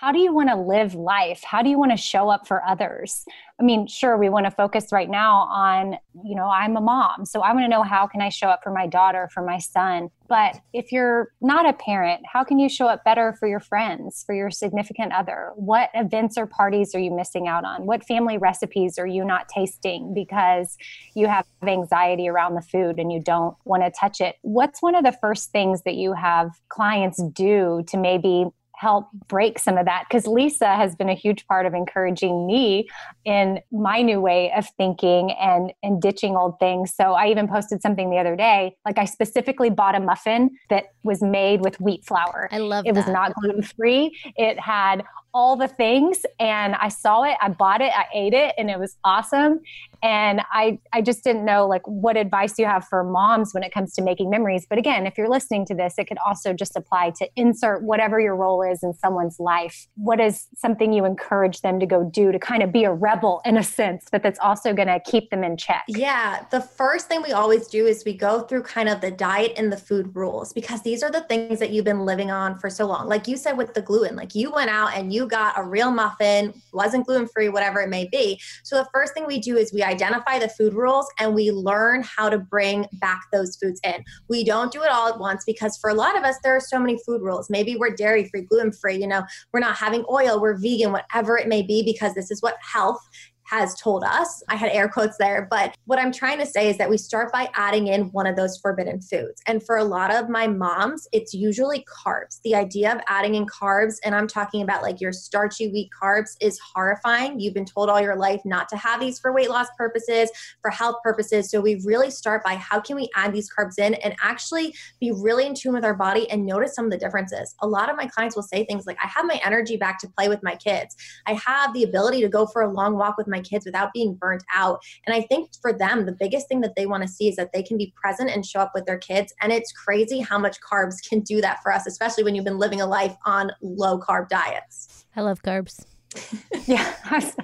how 0.04 0.12
do 0.12 0.20
you 0.20 0.34
want 0.34 0.50
to 0.50 0.56
live 0.58 0.96
life? 0.96 1.42
How 1.46 1.62
do 1.62 1.70
you 1.70 1.80
want 1.80 1.92
to 1.92 1.98
show 1.98 2.28
up 2.30 2.46
for 2.46 2.62
others? 2.66 3.24
I 3.58 3.64
mean, 3.64 3.88
sure, 3.88 4.18
we 4.18 4.28
want 4.28 4.46
to 4.46 4.52
focus 4.52 4.88
right 4.92 5.10
now 5.10 5.44
on, 5.44 5.96
you 6.26 6.36
know, 6.36 6.50
I'm 6.50 6.76
a 6.76 6.82
mom. 6.82 7.26
So 7.26 7.40
I 7.40 7.54
want 7.54 7.64
to 7.64 7.70
know 7.70 7.84
how 7.84 8.06
can 8.06 8.22
I 8.22 8.28
show 8.28 8.48
up 8.48 8.60
for 8.64 8.74
my 8.74 8.86
daughter, 8.86 9.30
for 9.34 9.42
my 9.42 9.60
son. 9.60 10.10
But 10.28 10.60
if 10.74 10.92
you're 10.92 11.30
not 11.40 11.66
a 11.66 11.72
parent, 11.72 12.22
how 12.26 12.44
can 12.44 12.60
you 12.60 12.68
show 12.68 12.88
up 12.88 13.06
better 13.06 13.32
for 13.40 13.48
your 13.48 13.62
friends, 13.62 14.26
for 14.26 14.36
your 14.36 14.52
significant 14.52 15.14
other? 15.14 15.52
What 15.56 15.90
events 15.94 16.38
or 16.38 16.48
parties 16.48 16.94
are 16.94 17.00
you 17.00 17.16
missing 17.16 17.48
out 17.48 17.64
on? 17.64 17.86
What 17.86 18.04
family 18.04 18.38
recipes 18.38 18.98
are 18.98 19.08
you 19.08 19.24
not 19.24 19.48
tasting 19.48 20.14
because 20.14 20.76
you 21.16 21.28
have 21.28 21.46
anxiety 21.66 22.28
around 22.28 22.56
the 22.56 22.62
food 22.62 23.00
and 23.00 23.10
you 23.10 23.22
don't 23.22 23.56
want 23.64 23.84
to 23.84 23.92
touch 23.98 24.20
it? 24.20 24.36
What's 24.42 24.82
one 24.82 24.96
of 24.96 25.06
the 25.06 25.14
first 25.22 25.52
things 25.52 25.84
that 25.84 25.96
you 25.96 26.12
have 26.12 26.50
clients 26.68 27.24
do 27.24 27.86
to 27.88 27.96
maybe 27.96 28.48
help 28.76 29.08
break 29.28 29.60
some 29.60 29.78
of 29.78 29.86
that 29.86 30.06
because 30.10 30.28
Lisa 30.28 30.76
has 30.76 30.96
been 30.96 31.10
a 31.10 31.14
huge 31.14 31.48
part 31.48 31.66
of 31.66 31.74
encouraging 31.74 32.48
me 32.48 32.88
in 33.26 33.60
my 33.72 34.02
new 34.02 34.20
way 34.20 34.52
of 34.56 34.68
thinking 34.78 35.32
and 35.32 35.74
and 35.84 36.02
ditching 36.02 36.36
old 36.36 36.60
things. 36.60 36.94
So 36.94 37.14
I 37.14 37.30
even 37.30 37.48
posted 37.48 37.82
something 37.82 38.10
the 38.10 38.18
other 38.18 38.36
day 38.36 38.76
like 38.86 38.98
I 38.98 39.06
specifically 39.06 39.70
bought 39.70 39.96
a 39.96 40.00
muffin 40.00 40.52
that 40.70 40.94
was 41.04 41.22
made 41.22 41.62
with 41.62 41.80
wheat 41.80 42.06
flour. 42.06 42.50
I 42.52 42.60
love 42.60 42.86
it 42.86 42.94
that. 42.94 43.06
was 43.06 43.14
not 43.14 43.34
gluten 43.36 43.62
free. 43.62 44.18
It 44.36 44.60
had 44.60 45.04
all 45.34 45.56
the 45.56 45.68
things 45.68 46.26
and 46.40 46.76
I 46.76 46.90
saw 46.90 47.24
it, 47.24 47.36
I 47.42 47.50
bought 47.50 47.82
it, 47.82 47.92
I 47.96 48.06
ate 48.14 48.34
it 48.34 48.54
and 48.58 48.70
it 48.70 48.80
was 48.80 48.98
awesome. 49.04 49.62
And 50.04 50.42
I 50.52 50.80
I 50.92 51.02
just 51.02 51.24
didn't 51.24 51.46
know 51.46 51.68
like 51.68 51.88
what 51.88 52.18
advice 52.18 52.60
you 52.60 52.66
have 52.66 52.88
for 52.88 53.04
moms 53.04 53.54
when 53.54 53.64
it 53.64 53.74
comes 53.74 53.94
to 53.96 54.02
making 54.02 54.30
memories. 54.30 54.68
But 54.70 54.78
again, 54.78 55.08
if 55.08 55.18
you're 55.18 55.30
listening 55.30 55.66
to 55.68 55.76
this, 55.76 55.96
it 55.98 56.06
could 56.06 56.20
also 56.26 56.54
just 56.54 56.76
apply 56.76 57.12
to 57.18 57.30
insert 57.36 57.84
whatever 57.84 58.20
your 58.20 58.36
role 58.36 58.63
is 58.70 58.84
in 58.84 58.94
someone's 58.94 59.40
life. 59.40 59.88
What 59.96 60.20
is 60.20 60.48
something 60.56 60.94
you 60.94 61.06
encourage 61.06 61.62
them 61.62 61.80
to 61.80 61.86
go 61.86 62.04
do 62.04 62.32
to 62.32 62.40
kind 62.40 62.64
of 62.64 62.72
be 62.72 62.84
a 62.84 62.94
rebel 62.94 63.42
in 63.46 63.58
a 63.58 63.64
sense, 63.64 64.08
but 64.12 64.24
that's 64.24 64.40
also 64.40 64.74
going 64.74 64.88
to 64.88 65.00
keep 65.00 65.30
them 65.30 65.44
in 65.44 65.58
check? 65.58 65.84
Yeah, 65.88 66.46
the 66.52 66.62
first 66.62 67.08
thing 67.08 67.22
we 67.22 67.32
always 67.32 67.68
do 67.68 67.86
is 67.86 68.04
we 68.06 68.14
go 68.14 68.42
through 68.42 68.64
kind 68.64 68.90
of 68.90 69.02
the 69.02 69.12
diet 69.12 69.54
and 69.58 69.72
the 69.72 69.78
food 69.78 70.16
rules 70.16 70.54
because 70.54 70.82
these 70.82 71.04
are 71.04 71.12
the 71.12 71.22
things 71.22 71.60
that 71.60 71.72
you've 71.72 71.86
been 71.86 72.06
living 72.06 72.32
on 72.32 72.58
for 72.58 72.70
so 72.70 72.86
long. 72.86 73.08
Like 73.08 73.28
you 73.28 73.38
said 73.38 73.58
with 73.58 73.74
the 73.74 73.82
gluten, 73.82 74.16
like 74.16 74.36
you 74.36 74.52
went 74.52 74.70
out 74.70 74.96
and 74.96 75.14
you 75.14 75.28
got 75.28 75.58
a 75.58 75.64
real 75.64 75.92
muffin, 75.92 76.54
wasn't 76.72 77.06
gluten 77.06 77.28
free, 77.28 77.50
whatever 77.50 77.82
it 77.82 77.90
may 77.90 78.08
be. 78.12 78.40
So 78.64 78.78
the 78.78 78.90
first 78.94 79.14
thing 79.14 79.26
we 79.26 79.40
do 79.40 79.58
is 79.58 79.74
we 79.74 79.84
identify 79.84 80.40
the 80.40 80.50
food 80.50 80.74
rules 80.74 81.08
and 81.20 81.34
we 81.34 81.52
learn 81.52 82.04
how 82.04 82.30
to 82.30 82.38
bring 82.38 82.86
back 82.94 83.22
those 83.32 83.56
foods 83.56 83.80
in. 83.84 84.04
We 84.30 84.44
don't 84.44 84.72
do 84.72 84.84
it 84.84 84.90
all 84.90 85.08
at 85.08 85.20
once 85.20 85.44
because 85.46 85.78
for 85.78 85.90
a 85.90 85.94
lot 85.94 86.18
of 86.18 86.24
us, 86.24 86.36
there 86.44 86.56
are 86.56 86.62
so 86.62 86.80
many 86.80 86.98
food 87.06 87.22
rules. 87.22 87.50
Maybe 87.50 87.76
we're 87.76 87.96
dairy 87.96 88.28
free, 88.30 88.46
gluten 88.54 88.72
free, 88.72 88.96
you 88.96 89.08
know, 89.08 89.24
we're 89.52 89.60
not 89.60 89.76
having 89.76 90.06
oil, 90.10 90.40
we're 90.40 90.58
vegan, 90.58 90.92
whatever 90.92 91.38
it 91.38 91.48
may 91.48 91.62
be, 91.62 91.84
because 91.84 92.14
this 92.14 92.32
is 92.32 92.42
what 92.42 92.56
health 92.62 93.02
has 93.46 93.76
told 93.76 94.04
us. 94.04 94.44
I 94.50 94.56
had 94.56 94.72
air 94.72 94.88
quotes 94.88 95.18
there, 95.18 95.48
but 95.50 95.76
what 95.86 96.00
I'm 96.00 96.12
trying 96.12 96.40
to 96.40 96.46
say 96.46 96.70
is 96.70 96.78
that 96.78 96.90
we 96.90 96.98
start 96.98 97.32
by 97.32 97.50
adding 97.56 97.88
in 97.88 98.12
one 98.12 98.28
of 98.28 98.36
those 98.36 98.58
forbidden 98.58 99.02
foods. 99.02 99.42
And 99.48 99.64
for 99.64 99.78
a 99.78 99.84
lot 99.84 100.14
of 100.14 100.30
my 100.30 100.48
moms, 100.48 101.08
it's 101.12 101.34
usually 101.34 101.86
carbs. 101.86 102.40
The 102.44 102.56
idea 102.56 102.94
of 102.94 103.02
adding 103.08 103.36
in 103.36 103.46
carbs, 103.46 103.98
and 104.04 104.16
I'm 104.16 104.28
talking 104.28 104.62
about 104.62 104.82
like 104.82 105.02
your 105.02 105.12
starchy 105.12 105.70
wheat 105.70 105.90
carbs, 106.02 106.36
is 106.42 106.60
horrifying. 106.60 107.40
You've 107.40 107.54
been 107.54 107.66
told 107.66 107.90
all 107.90 108.02
your 108.02 108.16
life 108.16 108.42
not 108.46 108.70
to 108.70 108.78
have 108.78 109.00
these 109.00 109.20
for 109.20 109.34
weight 109.34 109.50
loss 109.50 109.68
purposes, 109.78 110.30
for 110.62 110.72
health 110.72 110.98
purposes. 111.04 111.50
So 111.50 111.62
we 111.62 111.82
really 111.86 112.12
start 112.12 112.44
by 112.44 112.56
how 112.56 112.80
can 112.80 112.96
we 112.96 113.10
add 113.16 113.34
these 113.34 113.50
carbs 113.54 113.78
in 113.78 113.96
and 113.96 114.16
actually 114.22 114.74
be 115.00 115.12
really 115.12 115.46
in 115.46 115.54
tune 115.54 115.74
with 115.74 115.86
our 115.86 115.94
body 115.94 116.30
and 116.30 116.46
notice 116.46 116.76
some 116.76 116.86
of 116.86 116.92
the 116.92 116.98
differences. 116.98 117.56
A 117.62 117.68
lot 117.68 117.90
of 117.90 117.98
my 117.98 118.08
clients 118.08 118.36
will 118.36 118.44
say 118.44 118.66
things 118.66 118.86
like, 118.86 118.98
I 119.04 119.08
have 119.08 119.26
my 119.26 119.40
energy 119.44 119.78
back 119.78 120.00
to 120.00 120.08
play 120.08 120.30
with 120.30 120.42
my 120.44 120.56
kids. 120.56 120.96
I 121.26 121.34
have 121.34 121.74
the 121.74 121.84
ability 121.84 122.22
to 122.22 122.30
go 122.30 122.46
for 122.46 122.62
a 122.62 122.72
long 122.72 122.98
walk 122.98 123.18
with 123.18 123.28
my 123.34 123.42
kids 123.42 123.66
without 123.66 123.92
being 123.94 124.16
burnt 124.16 124.44
out. 124.54 124.82
And 125.06 125.16
I 125.16 125.22
think 125.22 125.50
for 125.62 125.74
them, 125.74 126.06
the 126.06 126.12
biggest 126.12 126.48
thing 126.48 126.62
that 126.62 126.76
they 126.76 126.86
want 126.86 127.04
to 127.04 127.10
see 127.10 127.28
is 127.28 127.36
that 127.36 127.52
they 127.54 127.64
can 127.64 127.78
be 127.78 127.94
present 127.96 128.30
and 128.30 128.46
show 128.46 128.60
up 128.60 128.72
with 128.74 128.86
their 128.86 128.98
kids. 128.98 129.34
And 129.42 129.52
it's 129.52 129.72
crazy 129.72 130.20
how 130.20 130.40
much 130.40 130.58
carbs 130.62 130.98
can 131.08 131.20
do 131.22 131.42
that 131.42 131.62
for 131.62 131.72
us, 131.72 131.88
especially 131.88 132.24
when 132.24 132.36
you've 132.36 132.46
been 132.46 132.60
living 132.60 132.82
a 132.82 132.88
life 132.88 133.16
on 133.26 133.52
low 133.62 134.00
carb 134.00 134.30
diets. 134.30 135.06
I 135.16 135.22
love 135.22 135.42
carbs. 135.42 135.86
yeah. 136.66 136.96
I 137.06 137.16
was, 137.16 137.36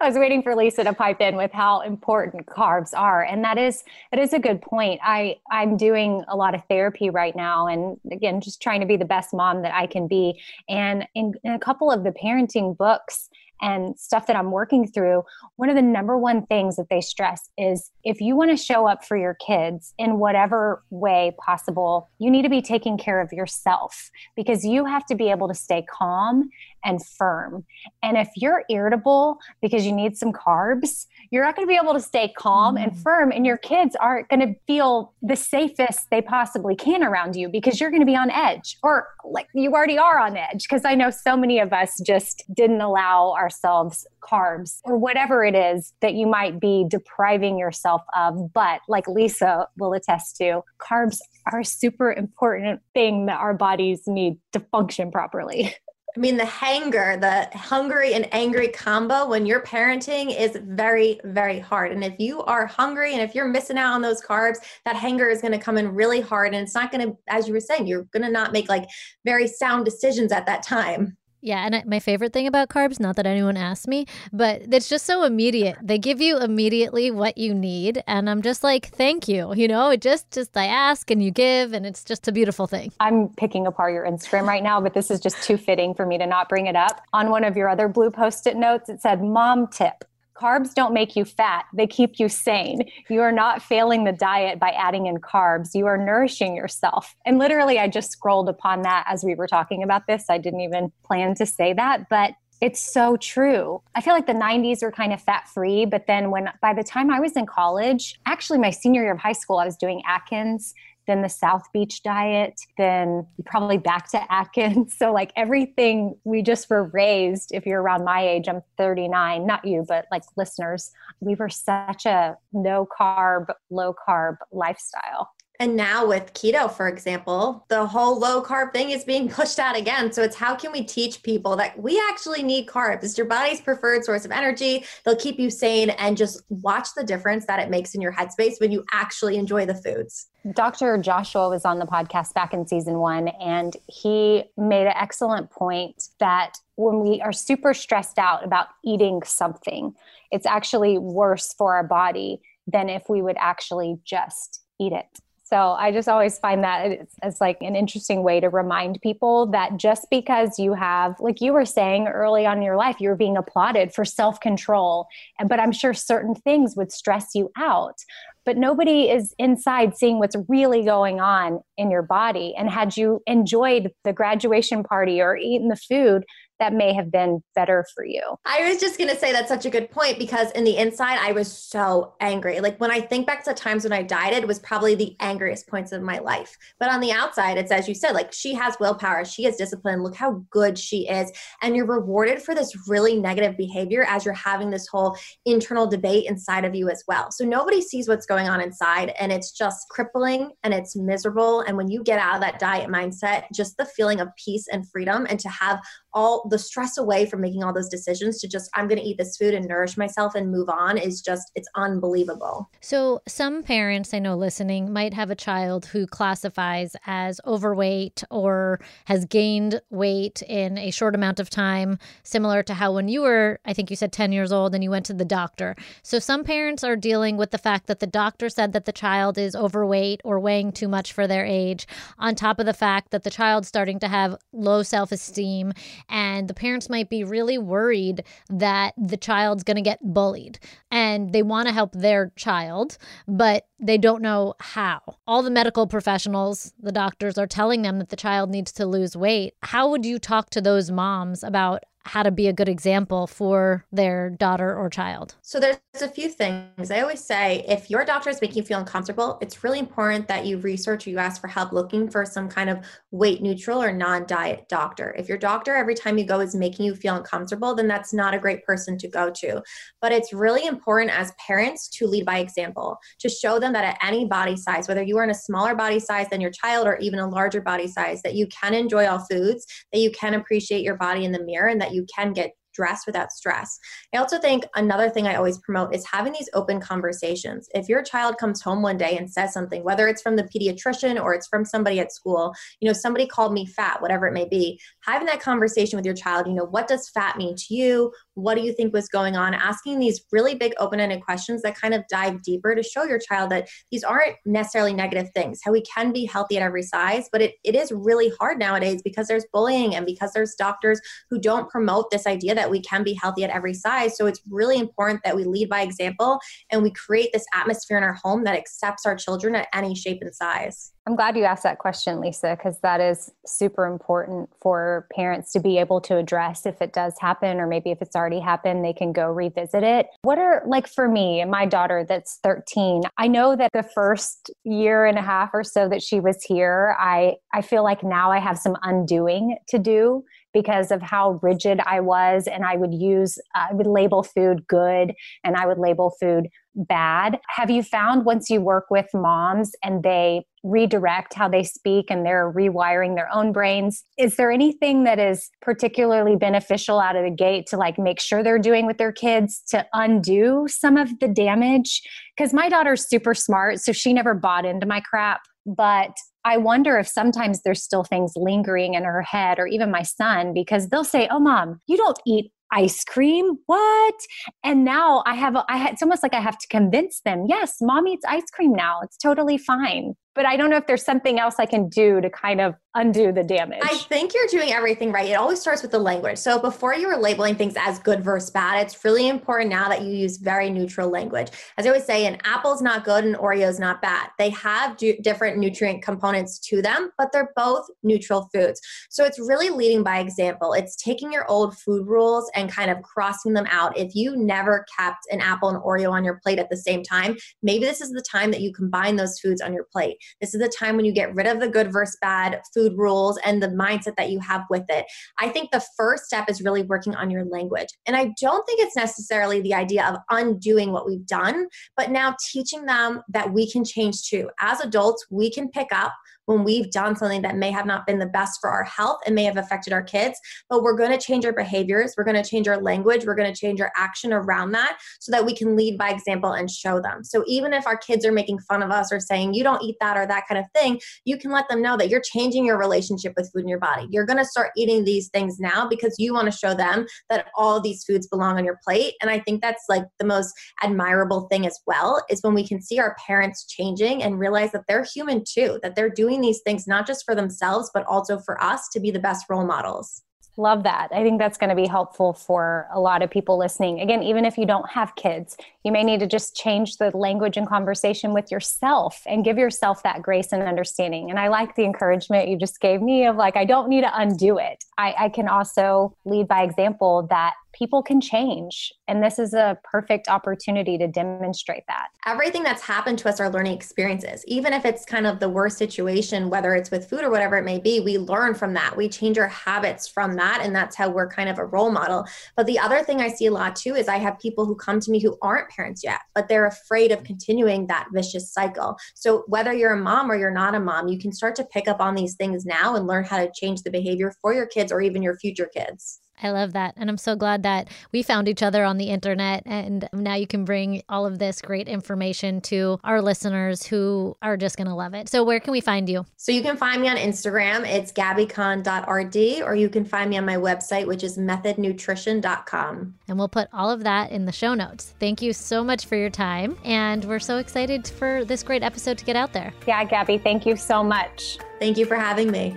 I 0.00 0.08
was 0.08 0.16
waiting 0.16 0.42
for 0.42 0.54
Lisa 0.56 0.84
to 0.84 0.92
pipe 0.92 1.20
in 1.20 1.36
with 1.36 1.52
how 1.52 1.80
important 1.80 2.46
carbs 2.46 2.90
are. 2.96 3.22
And 3.22 3.44
that 3.44 3.58
is 3.58 3.84
that 4.10 4.20
is 4.20 4.32
a 4.32 4.38
good 4.38 4.60
point. 4.60 5.00
I, 5.02 5.36
I'm 5.50 5.76
doing 5.76 6.24
a 6.28 6.36
lot 6.36 6.54
of 6.54 6.62
therapy 6.68 7.10
right 7.10 7.36
now 7.36 7.66
and 7.66 7.98
again 8.10 8.40
just 8.40 8.60
trying 8.60 8.80
to 8.80 8.86
be 8.86 8.96
the 8.96 9.04
best 9.04 9.32
mom 9.32 9.62
that 9.62 9.74
I 9.74 9.86
can 9.86 10.08
be. 10.08 10.40
And 10.68 11.06
in, 11.14 11.34
in 11.44 11.52
a 11.52 11.58
couple 11.58 11.90
of 11.90 12.04
the 12.04 12.10
parenting 12.10 12.76
books, 12.76 13.28
and 13.60 13.98
stuff 13.98 14.26
that 14.26 14.36
I'm 14.36 14.50
working 14.50 14.86
through, 14.86 15.24
one 15.56 15.68
of 15.68 15.76
the 15.76 15.82
number 15.82 16.16
one 16.16 16.46
things 16.46 16.76
that 16.76 16.88
they 16.88 17.00
stress 17.00 17.50
is 17.58 17.90
if 18.04 18.20
you 18.20 18.36
want 18.36 18.50
to 18.50 18.56
show 18.56 18.86
up 18.86 19.04
for 19.04 19.16
your 19.16 19.34
kids 19.34 19.94
in 19.98 20.18
whatever 20.18 20.82
way 20.90 21.34
possible, 21.38 22.08
you 22.18 22.30
need 22.30 22.42
to 22.42 22.48
be 22.48 22.62
taking 22.62 22.96
care 22.96 23.20
of 23.20 23.32
yourself 23.32 24.10
because 24.36 24.64
you 24.64 24.84
have 24.84 25.04
to 25.06 25.14
be 25.14 25.30
able 25.30 25.48
to 25.48 25.54
stay 25.54 25.84
calm 25.90 26.50
and 26.84 27.04
firm. 27.04 27.64
And 28.02 28.16
if 28.16 28.28
you're 28.36 28.64
irritable 28.70 29.38
because 29.60 29.84
you 29.84 29.92
need 29.92 30.16
some 30.16 30.32
carbs, 30.32 31.06
you're 31.30 31.44
not 31.44 31.56
going 31.56 31.66
to 31.66 31.70
be 31.70 31.78
able 31.80 31.92
to 31.94 32.00
stay 32.00 32.32
calm 32.36 32.76
mm. 32.76 32.82
and 32.82 32.98
firm, 32.98 33.32
and 33.32 33.44
your 33.44 33.58
kids 33.58 33.96
aren't 33.96 34.28
going 34.28 34.40
to 34.40 34.54
feel 34.66 35.12
the 35.22 35.36
safest 35.36 36.08
they 36.10 36.22
possibly 36.22 36.74
can 36.74 37.02
around 37.02 37.36
you 37.36 37.48
because 37.48 37.80
you're 37.80 37.90
going 37.90 38.00
to 38.00 38.06
be 38.06 38.16
on 38.16 38.30
edge, 38.30 38.78
or 38.82 39.08
like 39.24 39.48
you 39.54 39.72
already 39.72 39.98
are 39.98 40.18
on 40.18 40.36
edge. 40.36 40.66
Because 40.68 40.84
I 40.84 40.94
know 40.94 41.10
so 41.10 41.36
many 41.36 41.58
of 41.58 41.72
us 41.72 42.00
just 42.04 42.44
didn't 42.54 42.80
allow 42.80 43.34
ourselves 43.38 44.06
carbs 44.20 44.80
or 44.84 44.98
whatever 44.98 45.44
it 45.44 45.54
is 45.54 45.92
that 46.00 46.14
you 46.14 46.26
might 46.26 46.60
be 46.60 46.84
depriving 46.88 47.58
yourself 47.58 47.89
of. 47.90 48.00
Um, 48.16 48.50
but 48.54 48.80
like 48.88 49.06
Lisa 49.08 49.66
will 49.78 49.92
attest 49.92 50.36
to, 50.36 50.62
carbs 50.80 51.18
are 51.52 51.60
a 51.60 51.64
super 51.64 52.12
important 52.12 52.80
thing 52.94 53.26
that 53.26 53.38
our 53.38 53.54
bodies 53.54 54.02
need 54.06 54.38
to 54.52 54.60
function 54.60 55.10
properly. 55.10 55.74
I 56.16 56.18
mean, 56.18 56.36
the 56.36 56.44
hanger, 56.44 57.16
the 57.16 57.48
hungry 57.56 58.14
and 58.14 58.28
angry 58.34 58.68
combo 58.68 59.28
when 59.28 59.46
you're 59.46 59.62
parenting 59.62 60.36
is 60.36 60.58
very, 60.64 61.20
very 61.22 61.60
hard. 61.60 61.92
And 61.92 62.02
if 62.02 62.18
you 62.18 62.42
are 62.42 62.66
hungry 62.66 63.12
and 63.12 63.22
if 63.22 63.32
you're 63.34 63.46
missing 63.46 63.78
out 63.78 63.94
on 63.94 64.02
those 64.02 64.20
carbs, 64.20 64.56
that 64.84 64.96
hanger 64.96 65.28
is 65.28 65.40
going 65.40 65.52
to 65.52 65.58
come 65.58 65.78
in 65.78 65.94
really 65.94 66.20
hard. 66.20 66.52
And 66.52 66.64
it's 66.64 66.74
not 66.74 66.90
going 66.90 67.08
to, 67.08 67.16
as 67.28 67.46
you 67.46 67.54
were 67.54 67.60
saying, 67.60 67.86
you're 67.86 68.08
going 68.12 68.24
to 68.24 68.30
not 68.30 68.52
make 68.52 68.68
like 68.68 68.88
very 69.24 69.46
sound 69.46 69.84
decisions 69.84 70.32
at 70.32 70.46
that 70.46 70.64
time. 70.64 71.16
Yeah, 71.42 71.64
and 71.64 71.86
my 71.86 72.00
favorite 72.00 72.34
thing 72.34 72.46
about 72.46 72.68
carbs, 72.68 73.00
not 73.00 73.16
that 73.16 73.26
anyone 73.26 73.56
asked 73.56 73.88
me, 73.88 74.06
but 74.32 74.62
it's 74.70 74.88
just 74.88 75.06
so 75.06 75.24
immediate. 75.24 75.76
They 75.82 75.98
give 75.98 76.20
you 76.20 76.38
immediately 76.38 77.10
what 77.10 77.38
you 77.38 77.54
need, 77.54 78.02
and 78.06 78.28
I'm 78.28 78.42
just 78.42 78.62
like, 78.62 78.88
thank 78.88 79.26
you. 79.26 79.54
You 79.54 79.66
know, 79.66 79.90
it 79.90 80.02
just 80.02 80.30
just 80.30 80.54
I 80.56 80.66
ask 80.66 81.10
and 81.10 81.22
you 81.22 81.30
give, 81.30 81.72
and 81.72 81.86
it's 81.86 82.04
just 82.04 82.28
a 82.28 82.32
beautiful 82.32 82.66
thing. 82.66 82.92
I'm 83.00 83.30
picking 83.30 83.66
apart 83.66 83.94
your 83.94 84.04
Instagram 84.04 84.46
right 84.46 84.62
now, 84.62 84.80
but 84.80 84.92
this 84.92 85.10
is 85.10 85.18
just 85.18 85.42
too 85.42 85.56
fitting 85.56 85.94
for 85.94 86.04
me 86.04 86.18
to 86.18 86.26
not 86.26 86.48
bring 86.48 86.66
it 86.66 86.76
up. 86.76 87.00
On 87.14 87.30
one 87.30 87.44
of 87.44 87.56
your 87.56 87.68
other 87.70 87.88
blue 87.88 88.10
post-it 88.10 88.56
notes, 88.56 88.90
it 88.90 89.00
said 89.00 89.22
"mom 89.22 89.66
tip." 89.68 90.04
Carbs 90.40 90.72
don't 90.72 90.94
make 90.94 91.16
you 91.16 91.24
fat, 91.24 91.66
they 91.74 91.86
keep 91.86 92.18
you 92.18 92.28
sane. 92.28 92.88
You 93.08 93.20
are 93.20 93.32
not 93.32 93.62
failing 93.62 94.04
the 94.04 94.12
diet 94.12 94.58
by 94.58 94.70
adding 94.70 95.06
in 95.06 95.18
carbs. 95.18 95.70
You 95.74 95.86
are 95.86 95.98
nourishing 95.98 96.56
yourself. 96.56 97.14
And 97.26 97.38
literally, 97.38 97.78
I 97.78 97.88
just 97.88 98.10
scrolled 98.10 98.48
upon 98.48 98.82
that 98.82 99.04
as 99.06 99.22
we 99.22 99.34
were 99.34 99.46
talking 99.46 99.82
about 99.82 100.06
this. 100.06 100.26
I 100.30 100.38
didn't 100.38 100.62
even 100.62 100.92
plan 101.04 101.34
to 101.34 101.46
say 101.46 101.74
that, 101.74 102.08
but 102.08 102.34
it's 102.60 102.80
so 102.80 103.16
true. 103.16 103.82
I 103.94 104.00
feel 104.00 104.12
like 104.12 104.26
the 104.26 104.34
90s 104.34 104.82
were 104.82 104.92
kind 104.92 105.12
of 105.12 105.20
fat 105.20 105.48
free, 105.48 105.86
but 105.86 106.06
then 106.06 106.30
when 106.30 106.50
by 106.60 106.74
the 106.74 106.84
time 106.84 107.10
I 107.10 107.18
was 107.18 107.36
in 107.36 107.46
college, 107.46 108.20
actually 108.26 108.58
my 108.58 108.70
senior 108.70 109.02
year 109.02 109.12
of 109.12 109.18
high 109.18 109.32
school, 109.32 109.58
I 109.58 109.64
was 109.64 109.76
doing 109.76 110.02
Atkins 110.06 110.74
then 111.10 111.22
the 111.22 111.28
South 111.28 111.64
Beach 111.72 112.02
diet, 112.02 112.60
then 112.78 113.26
probably 113.44 113.78
back 113.78 114.08
to 114.10 114.32
Atkins. 114.32 114.94
So, 115.00 115.12
like 115.12 115.32
everything 115.34 116.16
we 116.24 116.42
just 116.42 116.68
were 116.68 116.84
raised, 116.84 117.52
if 117.52 117.64
you're 117.64 117.80
around 117.80 118.04
my 118.04 118.26
age, 118.26 118.48
I'm 118.48 118.62
39, 118.76 119.46
not 119.46 119.64
you, 119.64 119.84
but 119.88 120.06
like 120.10 120.22
listeners, 120.36 120.90
we 121.20 121.34
were 121.34 121.48
such 121.48 122.04
a 122.04 122.36
no 122.52 122.86
carb, 122.98 123.46
low 123.70 123.94
carb 124.06 124.36
lifestyle. 124.52 125.30
And 125.60 125.76
now 125.76 126.06
with 126.06 126.32
keto, 126.32 126.72
for 126.72 126.88
example, 126.88 127.66
the 127.68 127.84
whole 127.84 128.18
low 128.18 128.42
carb 128.42 128.72
thing 128.72 128.90
is 128.90 129.04
being 129.04 129.28
pushed 129.40 129.58
out 129.58 129.76
again. 129.76 130.10
So 130.10 130.22
it's 130.22 130.34
how 130.34 130.56
can 130.56 130.72
we 130.72 130.82
teach 130.82 131.22
people 131.22 131.54
that 131.56 131.78
we 131.78 132.02
actually 132.08 132.42
need 132.42 132.66
carbs? 132.66 133.04
It's 133.04 133.18
your 133.18 133.26
body's 133.26 133.60
preferred 133.60 134.02
source 134.02 134.24
of 134.24 134.32
energy. 134.32 134.86
They'll 135.04 135.16
keep 135.16 135.38
you 135.38 135.50
sane 135.50 135.90
and 135.90 136.16
just 136.16 136.42
watch 136.48 136.88
the 136.96 137.04
difference 137.04 137.44
that 137.44 137.60
it 137.60 137.68
makes 137.68 137.94
in 137.94 138.00
your 138.00 138.12
headspace 138.12 138.58
when 138.58 138.72
you 138.72 138.82
actually 138.90 139.36
enjoy 139.36 139.66
the 139.66 139.74
foods. 139.74 140.28
Dr. 140.54 140.96
Joshua 140.96 141.50
was 141.50 141.66
on 141.66 141.78
the 141.78 141.84
podcast 141.84 142.32
back 142.32 142.54
in 142.54 142.66
season 142.66 142.98
one, 142.98 143.28
and 143.28 143.76
he 143.86 144.44
made 144.56 144.86
an 144.86 144.94
excellent 144.96 145.50
point 145.50 146.08
that 146.20 146.54
when 146.76 147.00
we 147.00 147.20
are 147.20 147.32
super 147.32 147.74
stressed 147.74 148.18
out 148.18 148.42
about 148.42 148.68
eating 148.82 149.22
something, 149.22 149.94
it's 150.32 150.46
actually 150.46 150.96
worse 150.96 151.52
for 151.52 151.74
our 151.74 151.84
body 151.84 152.40
than 152.66 152.88
if 152.88 153.10
we 153.10 153.20
would 153.20 153.36
actually 153.38 153.98
just 154.06 154.62
eat 154.78 154.94
it. 154.94 155.20
So 155.50 155.72
I 155.72 155.90
just 155.90 156.08
always 156.08 156.38
find 156.38 156.62
that 156.62 156.86
it's, 156.92 157.14
it's, 157.24 157.40
like 157.40 157.58
an 157.60 157.74
interesting 157.74 158.22
way 158.22 158.38
to 158.38 158.48
remind 158.48 159.00
people 159.02 159.46
that 159.46 159.78
just 159.78 160.06
because 160.08 160.60
you 160.60 160.74
have, 160.74 161.16
like 161.18 161.40
you 161.40 161.52
were 161.52 161.64
saying 161.64 162.06
early 162.06 162.46
on 162.46 162.58
in 162.58 162.62
your 162.62 162.76
life, 162.76 163.00
you 163.00 163.08
were 163.08 163.16
being 163.16 163.36
applauded 163.36 163.92
for 163.92 164.04
self 164.04 164.38
control. 164.38 165.08
But 165.44 165.58
I'm 165.58 165.72
sure 165.72 165.92
certain 165.92 166.36
things 166.36 166.76
would 166.76 166.92
stress 166.92 167.34
you 167.34 167.50
out. 167.56 167.98
But 168.46 168.58
nobody 168.58 169.10
is 169.10 169.34
inside 169.38 169.96
seeing 169.96 170.20
what's 170.20 170.36
really 170.48 170.84
going 170.84 171.20
on 171.20 171.60
in 171.76 171.90
your 171.90 172.02
body. 172.02 172.54
And 172.56 172.70
had 172.70 172.96
you 172.96 173.20
enjoyed 173.26 173.90
the 174.04 174.12
graduation 174.12 174.84
party 174.84 175.20
or 175.20 175.36
eaten 175.36 175.66
the 175.66 175.76
food, 175.76 176.24
that 176.60 176.72
may 176.72 176.92
have 176.92 177.10
been 177.10 177.42
better 177.54 177.84
for 177.94 178.04
you. 178.04 178.22
I 178.44 178.68
was 178.68 178.78
just 178.78 178.98
going 178.98 179.10
to 179.10 179.16
say 179.16 179.32
that's 179.32 179.48
such 179.48 179.64
a 179.64 179.70
good 179.70 179.90
point 179.90 180.18
because 180.18 180.52
in 180.52 180.64
the 180.64 180.76
inside, 180.76 181.18
I 181.18 181.32
was 181.32 181.50
so 181.50 182.14
angry. 182.20 182.60
Like 182.60 182.78
when 182.78 182.90
I 182.90 183.00
think 183.00 183.26
back 183.26 183.42
to 183.44 183.54
times 183.54 183.84
when 183.84 183.92
I 183.92 184.02
dieted, 184.02 184.44
was 184.44 184.58
probably 184.58 184.94
the 184.94 185.16
angriest 185.20 185.66
points 185.66 185.90
of 185.92 186.02
my 186.02 186.18
life. 186.18 186.56
But 186.78 186.90
on 186.90 187.00
the 187.00 187.12
outside, 187.12 187.56
it's 187.56 187.72
as 187.72 187.88
you 187.88 187.94
said, 187.94 188.12
like 188.12 188.32
she 188.32 188.54
has 188.54 188.76
willpower, 188.78 189.24
she 189.24 189.44
has 189.44 189.56
discipline. 189.56 190.02
Look 190.02 190.14
how 190.14 190.44
good 190.50 190.78
she 190.78 191.08
is. 191.08 191.32
And 191.62 191.74
you're 191.74 191.86
rewarded 191.86 192.42
for 192.42 192.54
this 192.54 192.88
really 192.88 193.18
negative 193.18 193.56
behavior 193.56 194.04
as 194.04 194.24
you're 194.24 194.34
having 194.34 194.70
this 194.70 194.86
whole 194.86 195.16
internal 195.46 195.86
debate 195.86 196.26
inside 196.28 196.64
of 196.66 196.74
you 196.74 196.90
as 196.90 197.02
well. 197.08 197.30
So 197.30 197.44
nobody 197.44 197.80
sees 197.80 198.06
what's 198.06 198.26
going 198.26 198.48
on 198.48 198.60
inside 198.60 199.14
and 199.18 199.32
it's 199.32 199.52
just 199.52 199.88
crippling 199.88 200.52
and 200.62 200.74
it's 200.74 200.94
miserable. 200.94 201.60
And 201.62 201.76
when 201.76 201.90
you 201.90 202.02
get 202.02 202.18
out 202.18 202.34
of 202.34 202.40
that 202.42 202.58
diet 202.58 202.90
mindset, 202.90 203.44
just 203.54 203.78
the 203.78 203.86
feeling 203.86 204.20
of 204.20 204.28
peace 204.36 204.66
and 204.70 204.86
freedom 204.88 205.26
and 205.28 205.40
to 205.40 205.48
have 205.48 205.80
all 206.12 206.48
the 206.48 206.58
stress 206.58 206.98
away 206.98 207.26
from 207.26 207.40
making 207.40 207.62
all 207.62 207.72
those 207.72 207.88
decisions 207.88 208.40
to 208.40 208.48
just 208.48 208.70
i'm 208.74 208.88
going 208.88 208.98
to 208.98 209.04
eat 209.04 209.18
this 209.18 209.36
food 209.36 209.54
and 209.54 209.66
nourish 209.66 209.96
myself 209.96 210.34
and 210.34 210.50
move 210.50 210.68
on 210.68 210.98
is 210.98 211.20
just 211.20 211.50
it's 211.54 211.68
unbelievable. 211.74 212.68
So 212.80 213.22
some 213.26 213.62
parents 213.62 214.14
i 214.14 214.18
know 214.18 214.36
listening 214.36 214.92
might 214.92 215.14
have 215.14 215.30
a 215.30 215.34
child 215.34 215.86
who 215.86 216.06
classifies 216.06 216.96
as 217.06 217.40
overweight 217.46 218.24
or 218.30 218.80
has 219.06 219.24
gained 219.24 219.80
weight 219.90 220.42
in 220.42 220.78
a 220.78 220.90
short 220.90 221.14
amount 221.14 221.40
of 221.40 221.50
time 221.50 221.98
similar 222.22 222.62
to 222.62 222.74
how 222.74 222.92
when 222.92 223.08
you 223.08 223.22
were 223.22 223.60
i 223.64 223.72
think 223.72 223.90
you 223.90 223.96
said 223.96 224.12
10 224.12 224.32
years 224.32 224.52
old 224.52 224.74
and 224.74 224.84
you 224.84 224.90
went 224.90 225.06
to 225.06 225.14
the 225.14 225.24
doctor. 225.24 225.76
So 226.02 226.18
some 226.18 226.44
parents 226.44 226.84
are 226.84 226.96
dealing 226.96 227.36
with 227.36 227.50
the 227.50 227.58
fact 227.58 227.86
that 227.86 228.00
the 228.00 228.06
doctor 228.06 228.48
said 228.48 228.72
that 228.72 228.84
the 228.84 228.92
child 228.92 229.38
is 229.38 229.54
overweight 229.54 230.20
or 230.24 230.40
weighing 230.40 230.72
too 230.72 230.88
much 230.88 231.12
for 231.12 231.26
their 231.26 231.44
age 231.44 231.86
on 232.18 232.34
top 232.34 232.58
of 232.58 232.66
the 232.66 232.74
fact 232.74 233.10
that 233.10 233.22
the 233.22 233.30
child's 233.30 233.68
starting 233.68 233.98
to 234.00 234.08
have 234.08 234.36
low 234.52 234.82
self-esteem 234.82 235.72
and 236.08 236.48
the 236.48 236.54
parents 236.54 236.88
might 236.88 237.10
be 237.10 237.24
really 237.24 237.58
worried 237.58 238.24
that 238.48 238.94
the 238.96 239.16
child's 239.16 239.62
going 239.62 239.76
to 239.76 239.82
get 239.82 239.98
bullied 240.02 240.58
and 240.90 241.32
they 241.32 241.42
want 241.42 241.68
to 241.68 241.74
help 241.74 241.92
their 241.92 242.32
child, 242.36 242.98
but 243.26 243.66
they 243.78 243.98
don't 243.98 244.22
know 244.22 244.54
how. 244.60 245.00
All 245.26 245.42
the 245.42 245.50
medical 245.50 245.86
professionals, 245.86 246.72
the 246.80 246.92
doctors, 246.92 247.38
are 247.38 247.46
telling 247.46 247.82
them 247.82 247.98
that 247.98 248.08
the 248.08 248.16
child 248.16 248.50
needs 248.50 248.72
to 248.72 248.86
lose 248.86 249.16
weight. 249.16 249.54
How 249.62 249.88
would 249.88 250.04
you 250.04 250.18
talk 250.18 250.50
to 250.50 250.60
those 250.60 250.90
moms 250.90 251.42
about 251.42 251.84
how 252.10 252.24
to 252.24 252.32
be 252.32 252.48
a 252.48 252.52
good 252.52 252.68
example 252.68 253.28
for 253.28 253.86
their 253.92 254.30
daughter 254.30 254.76
or 254.76 254.90
child? 254.90 255.36
So 255.42 255.60
there's 255.60 255.78
a 256.02 256.08
few 256.08 256.28
things. 256.28 256.90
I 256.90 257.02
always 257.02 257.22
say 257.22 257.64
if 257.68 257.88
your 257.88 258.04
doctor 258.04 258.30
is 258.30 258.40
making 258.40 258.56
you 258.56 258.62
feel 258.64 258.80
uncomfortable, 258.80 259.38
it's 259.40 259.62
really 259.62 259.78
important 259.78 260.26
that 260.26 260.44
you 260.44 260.58
research 260.58 261.06
or 261.06 261.10
you 261.10 261.18
ask 261.18 261.40
for 261.40 261.46
help 261.46 261.70
looking 261.72 262.10
for 262.10 262.26
some 262.26 262.48
kind 262.48 262.68
of 262.68 262.84
weight 263.12 263.42
neutral 263.42 263.80
or 263.80 263.92
non-diet 263.92 264.68
doctor. 264.68 265.14
If 265.16 265.28
your 265.28 265.38
doctor 265.38 265.76
every 265.76 265.94
time 265.94 266.18
you 266.18 266.24
go 266.24 266.40
is 266.40 266.52
making 266.52 266.84
you 266.84 266.96
feel 266.96 267.14
uncomfortable, 267.14 267.76
then 267.76 267.86
that's 267.86 268.12
not 268.12 268.34
a 268.34 268.40
great 268.40 268.64
person 268.64 268.98
to 268.98 269.06
go 269.06 269.30
to. 269.30 269.62
But 270.00 270.10
it's 270.10 270.32
really 270.32 270.66
important 270.66 271.16
as 271.16 271.32
parents 271.46 271.86
to 271.90 272.08
lead 272.08 272.26
by 272.26 272.38
example, 272.38 272.98
to 273.20 273.28
show 273.28 273.60
them 273.60 273.72
that 273.74 273.84
at 273.84 273.98
any 274.04 274.24
body 274.24 274.56
size, 274.56 274.88
whether 274.88 275.02
you 275.04 275.16
are 275.18 275.24
in 275.24 275.30
a 275.30 275.34
smaller 275.34 275.76
body 275.76 276.00
size 276.00 276.28
than 276.28 276.40
your 276.40 276.50
child 276.50 276.88
or 276.88 276.96
even 276.96 277.20
a 277.20 277.28
larger 277.28 277.60
body 277.60 277.86
size, 277.86 278.20
that 278.22 278.34
you 278.34 278.48
can 278.48 278.74
enjoy 278.74 279.06
all 279.06 279.20
foods, 279.30 279.64
that 279.92 280.00
you 280.00 280.10
can 280.10 280.34
appreciate 280.34 280.82
your 280.82 280.96
body 280.96 281.24
in 281.24 281.30
the 281.30 281.44
mirror 281.44 281.68
and 281.68 281.80
that 281.80 281.92
you 281.92 281.99
can 282.14 282.32
get 282.32 282.52
dressed 282.72 283.06
without 283.06 283.32
stress. 283.32 283.78
I 284.14 284.18
also 284.18 284.38
think 284.38 284.64
another 284.74 285.10
thing 285.10 285.26
I 285.26 285.34
always 285.34 285.58
promote 285.58 285.94
is 285.94 286.06
having 286.06 286.32
these 286.32 286.48
open 286.54 286.80
conversations. 286.80 287.68
If 287.74 287.88
your 287.88 288.02
child 288.02 288.38
comes 288.38 288.62
home 288.62 288.82
one 288.82 288.96
day 288.96 289.16
and 289.16 289.30
says 289.30 289.52
something, 289.52 289.82
whether 289.82 290.08
it's 290.08 290.22
from 290.22 290.36
the 290.36 290.44
pediatrician 290.44 291.22
or 291.22 291.34
it's 291.34 291.48
from 291.48 291.64
somebody 291.64 292.00
at 292.00 292.12
school, 292.12 292.54
you 292.80 292.86
know, 292.86 292.92
somebody 292.92 293.26
called 293.26 293.52
me 293.52 293.66
fat, 293.66 294.00
whatever 294.00 294.26
it 294.26 294.32
may 294.32 294.48
be, 294.48 294.80
having 295.00 295.26
that 295.26 295.40
conversation 295.40 295.96
with 295.96 296.06
your 296.06 296.14
child, 296.14 296.46
you 296.46 296.54
know, 296.54 296.64
what 296.64 296.88
does 296.88 297.08
fat 297.08 297.36
mean 297.36 297.56
to 297.56 297.74
you? 297.74 298.12
What 298.40 298.56
do 298.56 298.62
you 298.62 298.72
think 298.72 298.92
was 298.92 299.08
going 299.08 299.36
on? 299.36 299.54
Asking 299.54 299.98
these 299.98 300.20
really 300.32 300.54
big 300.54 300.72
open 300.78 301.00
ended 301.00 301.22
questions 301.22 301.62
that 301.62 301.78
kind 301.78 301.94
of 301.94 302.02
dive 302.08 302.42
deeper 302.42 302.74
to 302.74 302.82
show 302.82 303.04
your 303.04 303.18
child 303.18 303.50
that 303.50 303.68
these 303.90 304.02
aren't 304.02 304.36
necessarily 304.44 304.92
negative 304.92 305.30
things, 305.34 305.60
how 305.64 305.72
we 305.72 305.82
can 305.82 306.12
be 306.12 306.24
healthy 306.24 306.56
at 306.56 306.62
every 306.62 306.82
size, 306.82 307.28
but 307.30 307.42
it, 307.42 307.54
it 307.64 307.74
is 307.74 307.92
really 307.92 308.32
hard 308.40 308.58
nowadays 308.58 309.02
because 309.02 309.28
there's 309.28 309.46
bullying 309.52 309.94
and 309.94 310.06
because 310.06 310.32
there's 310.32 310.54
doctors 310.54 311.00
who 311.28 311.38
don't 311.38 311.68
promote 311.68 312.10
this 312.10 312.26
idea 312.26 312.54
that 312.54 312.70
we 312.70 312.80
can 312.80 313.02
be 313.02 313.14
healthy 313.14 313.44
at 313.44 313.50
every 313.50 313.74
size. 313.74 314.16
So 314.16 314.26
it's 314.26 314.40
really 314.50 314.78
important 314.78 315.22
that 315.24 315.36
we 315.36 315.44
lead 315.44 315.68
by 315.68 315.82
example 315.82 316.38
and 316.70 316.82
we 316.82 316.90
create 316.92 317.30
this 317.32 317.44
atmosphere 317.54 317.98
in 317.98 318.04
our 318.04 318.18
home 318.22 318.44
that 318.44 318.56
accepts 318.56 319.06
our 319.06 319.16
children 319.16 319.54
at 319.54 319.68
any 319.72 319.94
shape 319.94 320.18
and 320.20 320.34
size. 320.34 320.92
I'm 321.06 321.16
glad 321.16 321.36
you 321.36 321.44
asked 321.44 321.62
that 321.62 321.78
question, 321.78 322.20
Lisa, 322.20 322.56
because 322.56 322.78
that 322.80 323.00
is 323.00 323.32
super 323.46 323.86
important 323.86 324.50
for 324.60 325.06
parents 325.14 325.50
to 325.52 325.60
be 325.60 325.78
able 325.78 326.00
to 326.02 326.16
address 326.16 326.66
if 326.66 326.82
it 326.82 326.92
does 326.92 327.14
happen, 327.18 327.58
or 327.58 327.66
maybe 327.66 327.90
if 327.90 328.02
it's 328.02 328.14
already 328.14 328.38
happened, 328.38 328.84
they 328.84 328.92
can 328.92 329.12
go 329.12 329.26
revisit 329.26 329.82
it. 329.82 330.08
What 330.22 330.38
are, 330.38 330.62
like 330.66 330.86
for 330.86 331.08
me 331.08 331.40
and 331.40 331.50
my 331.50 331.64
daughter 331.64 332.04
that's 332.06 332.38
13, 332.42 333.02
I 333.16 333.28
know 333.28 333.56
that 333.56 333.70
the 333.72 333.82
first 333.82 334.50
year 334.64 335.06
and 335.06 335.18
a 335.18 335.22
half 335.22 335.50
or 335.54 335.64
so 335.64 335.88
that 335.88 336.02
she 336.02 336.20
was 336.20 336.42
here, 336.44 336.94
I, 337.00 337.36
I 337.54 337.62
feel 337.62 337.82
like 337.82 338.04
now 338.04 338.30
I 338.30 338.38
have 338.38 338.58
some 338.58 338.76
undoing 338.82 339.56
to 339.68 339.78
do 339.78 340.22
because 340.52 340.90
of 340.90 341.02
how 341.02 341.38
rigid 341.42 341.80
I 341.86 342.00
was. 342.00 342.46
And 342.46 342.64
I 342.64 342.76
would 342.76 342.94
use, 342.94 343.38
uh, 343.54 343.66
I 343.70 343.74
would 343.74 343.86
label 343.86 344.22
food 344.22 344.66
good 344.66 345.14
and 345.44 345.56
I 345.56 345.66
would 345.66 345.78
label 345.78 346.14
food 346.20 346.48
bad. 346.74 347.38
Have 347.48 347.70
you 347.70 347.82
found 347.82 348.24
once 348.24 348.48
you 348.48 348.60
work 348.60 348.86
with 348.90 349.06
moms 349.12 349.72
and 349.82 350.02
they 350.02 350.44
redirect 350.62 351.34
how 351.34 351.48
they 351.48 351.62
speak 351.62 352.10
and 352.10 352.24
they're 352.24 352.52
rewiring 352.52 353.14
their 353.14 353.32
own 353.34 353.52
brains, 353.52 354.04
is 354.18 354.36
there 354.36 354.50
anything 354.50 355.04
that 355.04 355.18
is 355.18 355.50
particularly 355.62 356.36
beneficial 356.36 357.00
out 357.00 357.16
of 357.16 357.24
the 357.24 357.30
gate 357.30 357.66
to 357.66 357.76
like 357.76 357.98
make 357.98 358.20
sure 358.20 358.42
they're 358.42 358.58
doing 358.58 358.86
with 358.86 358.98
their 358.98 359.12
kids 359.12 359.62
to 359.68 359.84
undo 359.94 360.66
some 360.68 360.96
of 360.96 361.18
the 361.18 361.28
damage? 361.28 362.02
Because 362.36 362.52
my 362.52 362.68
daughter's 362.68 363.08
super 363.08 363.34
smart, 363.34 363.80
so 363.80 363.92
she 363.92 364.12
never 364.12 364.34
bought 364.34 364.64
into 364.64 364.86
my 364.86 365.00
crap. 365.00 365.40
But 365.66 366.12
I 366.44 366.56
wonder 366.56 366.98
if 366.98 367.06
sometimes 367.06 367.62
there's 367.62 367.82
still 367.82 368.04
things 368.04 368.32
lingering 368.36 368.94
in 368.94 369.04
her 369.04 369.22
head, 369.22 369.58
or 369.58 369.66
even 369.66 369.90
my 369.90 370.02
son, 370.02 370.52
because 370.54 370.88
they'll 370.88 371.04
say, 371.04 371.28
Oh, 371.30 371.40
mom, 371.40 371.80
you 371.86 371.96
don't 371.96 372.18
eat 372.26 372.52
ice 372.72 373.04
cream? 373.04 373.56
What? 373.66 374.14
And 374.62 374.84
now 374.84 375.22
i 375.26 375.34
have 375.34 375.56
i 375.56 375.88
it's 375.88 376.02
almost 376.02 376.22
like 376.22 376.34
i 376.34 376.40
have 376.40 376.56
to 376.58 376.68
convince 376.68 377.20
them 377.24 377.46
yes 377.48 377.78
mom 377.80 378.06
eats 378.06 378.24
ice 378.28 378.48
cream 378.52 378.72
now. 378.72 379.00
It's 379.02 379.16
totally 379.16 379.58
fine 379.58 380.14
but 380.34 380.46
I 380.46 380.56
don't 380.56 380.70
know 380.70 380.76
if 380.76 380.86
there's 380.86 381.04
something 381.04 381.38
else 381.38 381.56
I 381.58 381.66
can 381.66 381.88
do 381.88 382.20
to 382.20 382.30
kind 382.30 382.60
of 382.60 382.74
undo 382.94 383.32
the 383.32 383.44
damage. 383.44 383.80
I 383.82 383.94
think 383.94 384.34
you're 384.34 384.46
doing 384.48 384.72
everything 384.72 385.12
right. 385.12 385.28
It 385.28 385.34
always 385.34 385.60
starts 385.60 385.82
with 385.82 385.92
the 385.92 385.98
language. 385.98 386.38
So 386.38 386.58
before 386.58 386.94
you 386.94 387.06
were 387.06 387.16
labeling 387.16 387.54
things 387.54 387.74
as 387.76 387.98
good 388.00 388.22
versus 388.22 388.50
bad, 388.50 388.84
it's 388.84 389.04
really 389.04 389.28
important 389.28 389.70
now 389.70 389.88
that 389.88 390.02
you 390.02 390.10
use 390.12 390.38
very 390.38 390.70
neutral 390.70 391.08
language. 391.08 391.48
As 391.78 391.86
I 391.86 391.90
always 391.90 392.04
say, 392.04 392.26
an 392.26 392.38
apple's 392.44 392.82
not 392.82 393.04
good 393.04 393.24
and 393.24 393.36
Oreo's 393.36 393.78
not 393.78 394.02
bad. 394.02 394.30
They 394.38 394.50
have 394.50 394.96
do- 394.96 395.16
different 395.22 395.58
nutrient 395.58 396.02
components 396.02 396.58
to 396.68 396.82
them, 396.82 397.10
but 397.16 397.28
they're 397.32 397.52
both 397.54 397.86
neutral 398.02 398.48
foods. 398.52 398.80
So 399.08 399.24
it's 399.24 399.38
really 399.38 399.70
leading 399.70 400.02
by 400.02 400.18
example. 400.18 400.72
It's 400.72 400.96
taking 400.96 401.32
your 401.32 401.48
old 401.48 401.78
food 401.78 402.08
rules 402.08 402.50
and 402.56 402.70
kind 402.70 402.90
of 402.90 403.02
crossing 403.02 403.52
them 403.52 403.66
out. 403.70 403.96
If 403.96 404.14
you 404.14 404.36
never 404.36 404.84
kept 404.98 405.26
an 405.30 405.40
apple 405.40 405.68
and 405.68 405.78
Oreo 405.78 406.10
on 406.10 406.24
your 406.24 406.40
plate 406.42 406.58
at 406.58 406.70
the 406.70 406.76
same 406.76 407.04
time, 407.04 407.36
maybe 407.62 407.84
this 407.84 408.00
is 408.00 408.10
the 408.10 408.24
time 408.28 408.50
that 408.50 408.60
you 408.60 408.72
combine 408.72 409.16
those 409.16 409.38
foods 409.38 409.60
on 409.60 409.72
your 409.72 409.86
plate 409.92 410.16
This 410.40 410.54
is 410.54 410.60
the 410.60 410.68
time 410.68 410.96
when 410.96 411.04
you 411.04 411.12
get 411.12 411.34
rid 411.34 411.46
of 411.46 411.60
the 411.60 411.68
good 411.68 411.92
versus 411.92 412.16
bad 412.20 412.60
food 412.74 412.92
rules 412.96 413.38
and 413.44 413.62
the 413.62 413.68
mindset 413.68 414.16
that 414.16 414.30
you 414.30 414.40
have 414.40 414.62
with 414.70 414.84
it. 414.88 415.06
I 415.38 415.48
think 415.48 415.70
the 415.70 415.84
first 415.96 416.24
step 416.24 416.48
is 416.48 416.62
really 416.62 416.82
working 416.82 417.14
on 417.14 417.30
your 417.30 417.44
language. 417.44 417.88
And 418.06 418.16
I 418.16 418.32
don't 418.40 418.66
think 418.66 418.80
it's 418.80 418.96
necessarily 418.96 419.60
the 419.60 419.74
idea 419.74 420.06
of 420.06 420.18
undoing 420.30 420.92
what 420.92 421.06
we've 421.06 421.26
done, 421.26 421.68
but 421.96 422.10
now 422.10 422.36
teaching 422.52 422.86
them 422.86 423.22
that 423.28 423.52
we 423.52 423.70
can 423.70 423.84
change 423.84 424.28
too. 424.28 424.50
As 424.60 424.80
adults, 424.80 425.26
we 425.30 425.50
can 425.50 425.68
pick 425.68 425.88
up 425.92 426.12
when 426.46 426.64
we've 426.64 426.90
done 426.90 427.16
something 427.16 427.42
that 427.42 427.56
may 427.56 427.70
have 427.70 427.86
not 427.86 428.06
been 428.06 428.18
the 428.18 428.26
best 428.26 428.58
for 428.60 428.70
our 428.70 428.84
health 428.84 429.18
and 429.26 429.34
may 429.34 429.44
have 429.44 429.56
affected 429.56 429.92
our 429.92 430.02
kids, 430.02 430.38
but 430.68 430.82
we're 430.82 430.96
going 430.96 431.10
to 431.10 431.18
change 431.18 431.44
our 431.44 431.52
behaviors, 431.52 432.14
we're 432.16 432.24
going 432.24 432.42
to 432.42 432.48
change 432.48 432.66
our 432.68 432.80
language, 432.80 433.24
we're 433.24 433.34
going 433.34 433.52
to 433.52 433.58
change 433.58 433.80
our 433.80 433.92
action 433.96 434.32
around 434.32 434.72
that 434.72 434.98
so 435.20 435.30
that 435.30 435.44
we 435.44 435.54
can 435.54 435.76
lead 435.76 435.96
by 435.96 436.10
example 436.10 436.52
and 436.52 436.70
show 436.70 437.00
them. 437.00 437.22
So 437.22 437.44
even 437.46 437.72
if 437.72 437.86
our 437.86 437.96
kids 437.96 438.24
are 438.24 438.32
making 438.32 438.58
fun 438.60 438.82
of 438.82 438.90
us 438.90 439.12
or 439.12 439.20
saying, 439.20 439.54
you 439.54 439.62
don't 439.62 439.82
eat 439.82 439.96
that 440.00 440.16
or 440.16 440.26
that 440.26 440.44
kind 440.48 440.58
of 440.58 440.64
thing, 440.74 441.00
you 441.24 441.38
can 441.38 441.50
let 441.50 441.68
them 441.68 441.82
know 441.82 441.96
that 441.96 442.08
you're 442.08 442.20
changing 442.20 442.64
your 442.64 442.78
relationship 442.78 443.32
with 443.36 443.50
food 443.52 443.62
in 443.62 443.68
your 443.68 443.78
body. 443.78 444.06
You're 444.10 444.26
going 444.26 444.38
to 444.38 444.44
start 444.44 444.70
eating 444.76 445.04
these 445.04 445.28
things 445.28 445.58
now 445.60 445.88
because 445.88 446.14
you 446.18 446.34
want 446.34 446.50
to 446.50 446.58
show 446.58 446.74
them 446.74 447.06
that 447.28 447.46
all 447.56 447.80
these 447.80 448.04
foods 448.04 448.26
belong 448.26 448.58
on 448.58 448.64
your 448.64 448.78
plate. 448.84 449.14
And 449.20 449.30
I 449.30 449.38
think 449.40 449.62
that's 449.62 449.84
like 449.88 450.04
the 450.18 450.26
most 450.26 450.52
admirable 450.82 451.42
thing 451.48 451.66
as 451.66 451.78
well 451.86 452.22
is 452.28 452.42
when 452.42 452.54
we 452.54 452.66
can 452.66 452.82
see 452.82 452.98
our 452.98 453.16
parents 453.26 453.66
changing 453.66 454.22
and 454.22 454.38
realize 454.38 454.72
that 454.72 454.84
they're 454.88 455.04
human 455.04 455.44
too, 455.44 455.78
that 455.82 455.94
they're 455.94 456.10
doing 456.10 456.39
these 456.40 456.60
things 456.60 456.86
not 456.86 457.06
just 457.06 457.24
for 457.24 457.34
themselves, 457.34 457.90
but 457.92 458.04
also 458.06 458.38
for 458.38 458.62
us 458.62 458.88
to 458.90 459.00
be 459.00 459.10
the 459.10 459.18
best 459.18 459.46
role 459.48 459.64
models. 459.64 460.22
Love 460.56 460.82
that. 460.82 461.08
I 461.12 461.22
think 461.22 461.38
that's 461.38 461.56
going 461.56 461.70
to 461.70 461.76
be 461.76 461.86
helpful 461.86 462.34
for 462.34 462.86
a 462.92 463.00
lot 463.00 463.22
of 463.22 463.30
people 463.30 463.56
listening. 463.56 464.00
Again, 464.00 464.22
even 464.22 464.44
if 464.44 464.58
you 464.58 464.66
don't 464.66 464.88
have 464.90 465.14
kids, 465.14 465.56
you 465.84 465.92
may 465.92 466.02
need 466.02 466.20
to 466.20 466.26
just 466.26 466.54
change 466.54 466.98
the 466.98 467.16
language 467.16 467.56
and 467.56 467.66
conversation 467.66 468.34
with 468.34 468.50
yourself 468.50 469.22
and 469.26 469.44
give 469.44 469.56
yourself 469.56 470.02
that 470.02 470.20
grace 470.20 470.52
and 470.52 470.62
understanding. 470.62 471.30
And 471.30 471.38
I 471.38 471.48
like 471.48 471.76
the 471.76 471.84
encouragement 471.84 472.48
you 472.48 472.58
just 472.58 472.80
gave 472.80 473.00
me 473.00 473.26
of 473.26 473.36
like, 473.36 473.56
I 473.56 473.64
don't 473.64 473.88
need 473.88 474.02
to 474.02 474.10
undo 474.14 474.58
it. 474.58 474.84
I, 474.98 475.14
I 475.18 475.28
can 475.30 475.48
also 475.48 476.14
lead 476.26 476.46
by 476.46 476.62
example 476.62 477.26
that 477.30 477.54
people 477.72 478.02
can 478.02 478.20
change. 478.20 478.92
And 479.08 479.22
this 479.22 479.38
is 479.38 479.54
a 479.54 479.78
perfect 479.84 480.28
opportunity 480.28 480.98
to 480.98 481.06
demonstrate 481.06 481.84
that. 481.88 482.08
Everything 482.26 482.62
that's 482.62 482.82
happened 482.82 483.18
to 483.20 483.28
us 483.28 483.40
are 483.40 483.50
learning 483.50 483.74
experiences. 483.74 484.44
Even 484.46 484.72
if 484.72 484.84
it's 484.84 485.04
kind 485.04 485.26
of 485.26 485.40
the 485.40 485.48
worst 485.48 485.78
situation, 485.78 486.50
whether 486.50 486.74
it's 486.74 486.90
with 486.90 487.08
food 487.08 487.24
or 487.24 487.30
whatever 487.30 487.56
it 487.56 487.64
may 487.64 487.78
be, 487.78 488.00
we 488.00 488.18
learn 488.18 488.54
from 488.54 488.74
that. 488.74 488.96
We 488.96 489.08
change 489.08 489.38
our 489.38 489.48
habits 489.48 490.06
from 490.06 490.34
that. 490.36 490.60
And 490.62 490.74
that's 490.74 490.96
how 490.96 491.08
we're 491.08 491.28
kind 491.28 491.48
of 491.48 491.58
a 491.58 491.64
role 491.64 491.90
model. 491.90 492.26
But 492.56 492.66
the 492.66 492.78
other 492.78 493.02
thing 493.02 493.20
I 493.20 493.28
see 493.28 493.46
a 493.46 493.52
lot 493.52 493.76
too 493.76 493.94
is 493.94 494.08
I 494.08 494.18
have 494.18 494.38
people 494.38 494.66
who 494.66 494.74
come 494.74 495.00
to 495.00 495.10
me 495.10 495.20
who 495.20 495.36
aren't 495.42 495.70
parents 495.70 496.04
yet, 496.04 496.20
but 496.34 496.48
they're 496.48 496.66
afraid 496.66 497.12
of 497.12 497.24
continuing 497.24 497.86
that 497.86 498.08
vicious 498.12 498.52
cycle. 498.52 498.96
So 499.14 499.44
whether 499.46 499.72
you're 499.72 499.94
a 499.94 500.00
mom 500.00 500.30
or 500.30 500.36
you're 500.36 500.50
not 500.50 500.74
a 500.74 500.80
mom, 500.80 501.08
you 501.08 501.18
can 501.18 501.32
start 501.32 501.54
to 501.56 501.64
pick 501.64 501.88
up 501.88 502.00
on 502.00 502.14
these 502.14 502.34
things 502.34 502.64
now 502.64 502.96
and 502.96 503.06
learn 503.06 503.24
how 503.24 503.38
to 503.38 503.50
change 503.54 503.82
the 503.82 503.90
behavior 503.90 504.32
for 504.40 504.52
your 504.52 504.66
kids 504.66 504.92
or 504.92 505.00
even 505.00 505.22
your 505.22 505.38
future 505.38 505.70
kids. 505.72 506.20
I 506.42 506.50
love 506.50 506.72
that. 506.72 506.94
And 506.96 507.08
I'm 507.08 507.18
so 507.18 507.36
glad 507.36 507.62
that 507.62 507.88
we 508.12 508.22
found 508.22 508.48
each 508.48 508.62
other 508.62 508.84
on 508.84 508.98
the 508.98 509.10
internet. 509.10 509.62
And 509.66 510.08
now 510.12 510.34
you 510.34 510.46
can 510.46 510.64
bring 510.64 511.02
all 511.08 511.26
of 511.26 511.38
this 511.38 511.60
great 511.60 511.88
information 511.88 512.60
to 512.62 512.98
our 513.04 513.22
listeners 513.22 513.86
who 513.86 514.36
are 514.42 514.56
just 514.56 514.76
going 514.76 514.88
to 514.88 514.94
love 514.94 515.14
it. 515.14 515.28
So, 515.28 515.44
where 515.44 515.60
can 515.60 515.72
we 515.72 515.80
find 515.80 516.08
you? 516.08 516.26
So, 516.36 516.52
you 516.52 516.62
can 516.62 516.76
find 516.76 517.00
me 517.02 517.08
on 517.08 517.16
Instagram. 517.16 517.86
It's 517.86 518.12
gabbycon.rd, 518.12 519.62
or 519.62 519.74
you 519.74 519.88
can 519.88 520.04
find 520.04 520.30
me 520.30 520.38
on 520.38 520.44
my 520.44 520.56
website, 520.56 521.06
which 521.06 521.22
is 521.22 521.38
methodnutrition.com. 521.38 523.14
And 523.28 523.38
we'll 523.38 523.48
put 523.48 523.68
all 523.72 523.90
of 523.90 524.04
that 524.04 524.30
in 524.30 524.44
the 524.44 524.52
show 524.52 524.74
notes. 524.74 525.14
Thank 525.20 525.42
you 525.42 525.52
so 525.52 525.84
much 525.84 526.06
for 526.06 526.16
your 526.16 526.30
time. 526.30 526.76
And 526.84 527.24
we're 527.24 527.38
so 527.38 527.58
excited 527.58 528.06
for 528.08 528.44
this 528.44 528.62
great 528.62 528.82
episode 528.82 529.18
to 529.18 529.24
get 529.24 529.36
out 529.36 529.52
there. 529.52 529.72
Yeah, 529.86 530.04
Gabby, 530.04 530.38
thank 530.38 530.66
you 530.66 530.76
so 530.76 531.02
much. 531.02 531.58
Thank 531.78 531.96
you 531.96 532.06
for 532.06 532.16
having 532.16 532.50
me. 532.50 532.76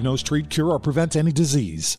diagnose, 0.01 0.23
treat, 0.23 0.49
cure, 0.49 0.71
or 0.71 0.79
prevent 0.79 1.15
any 1.15 1.31
disease. 1.31 1.95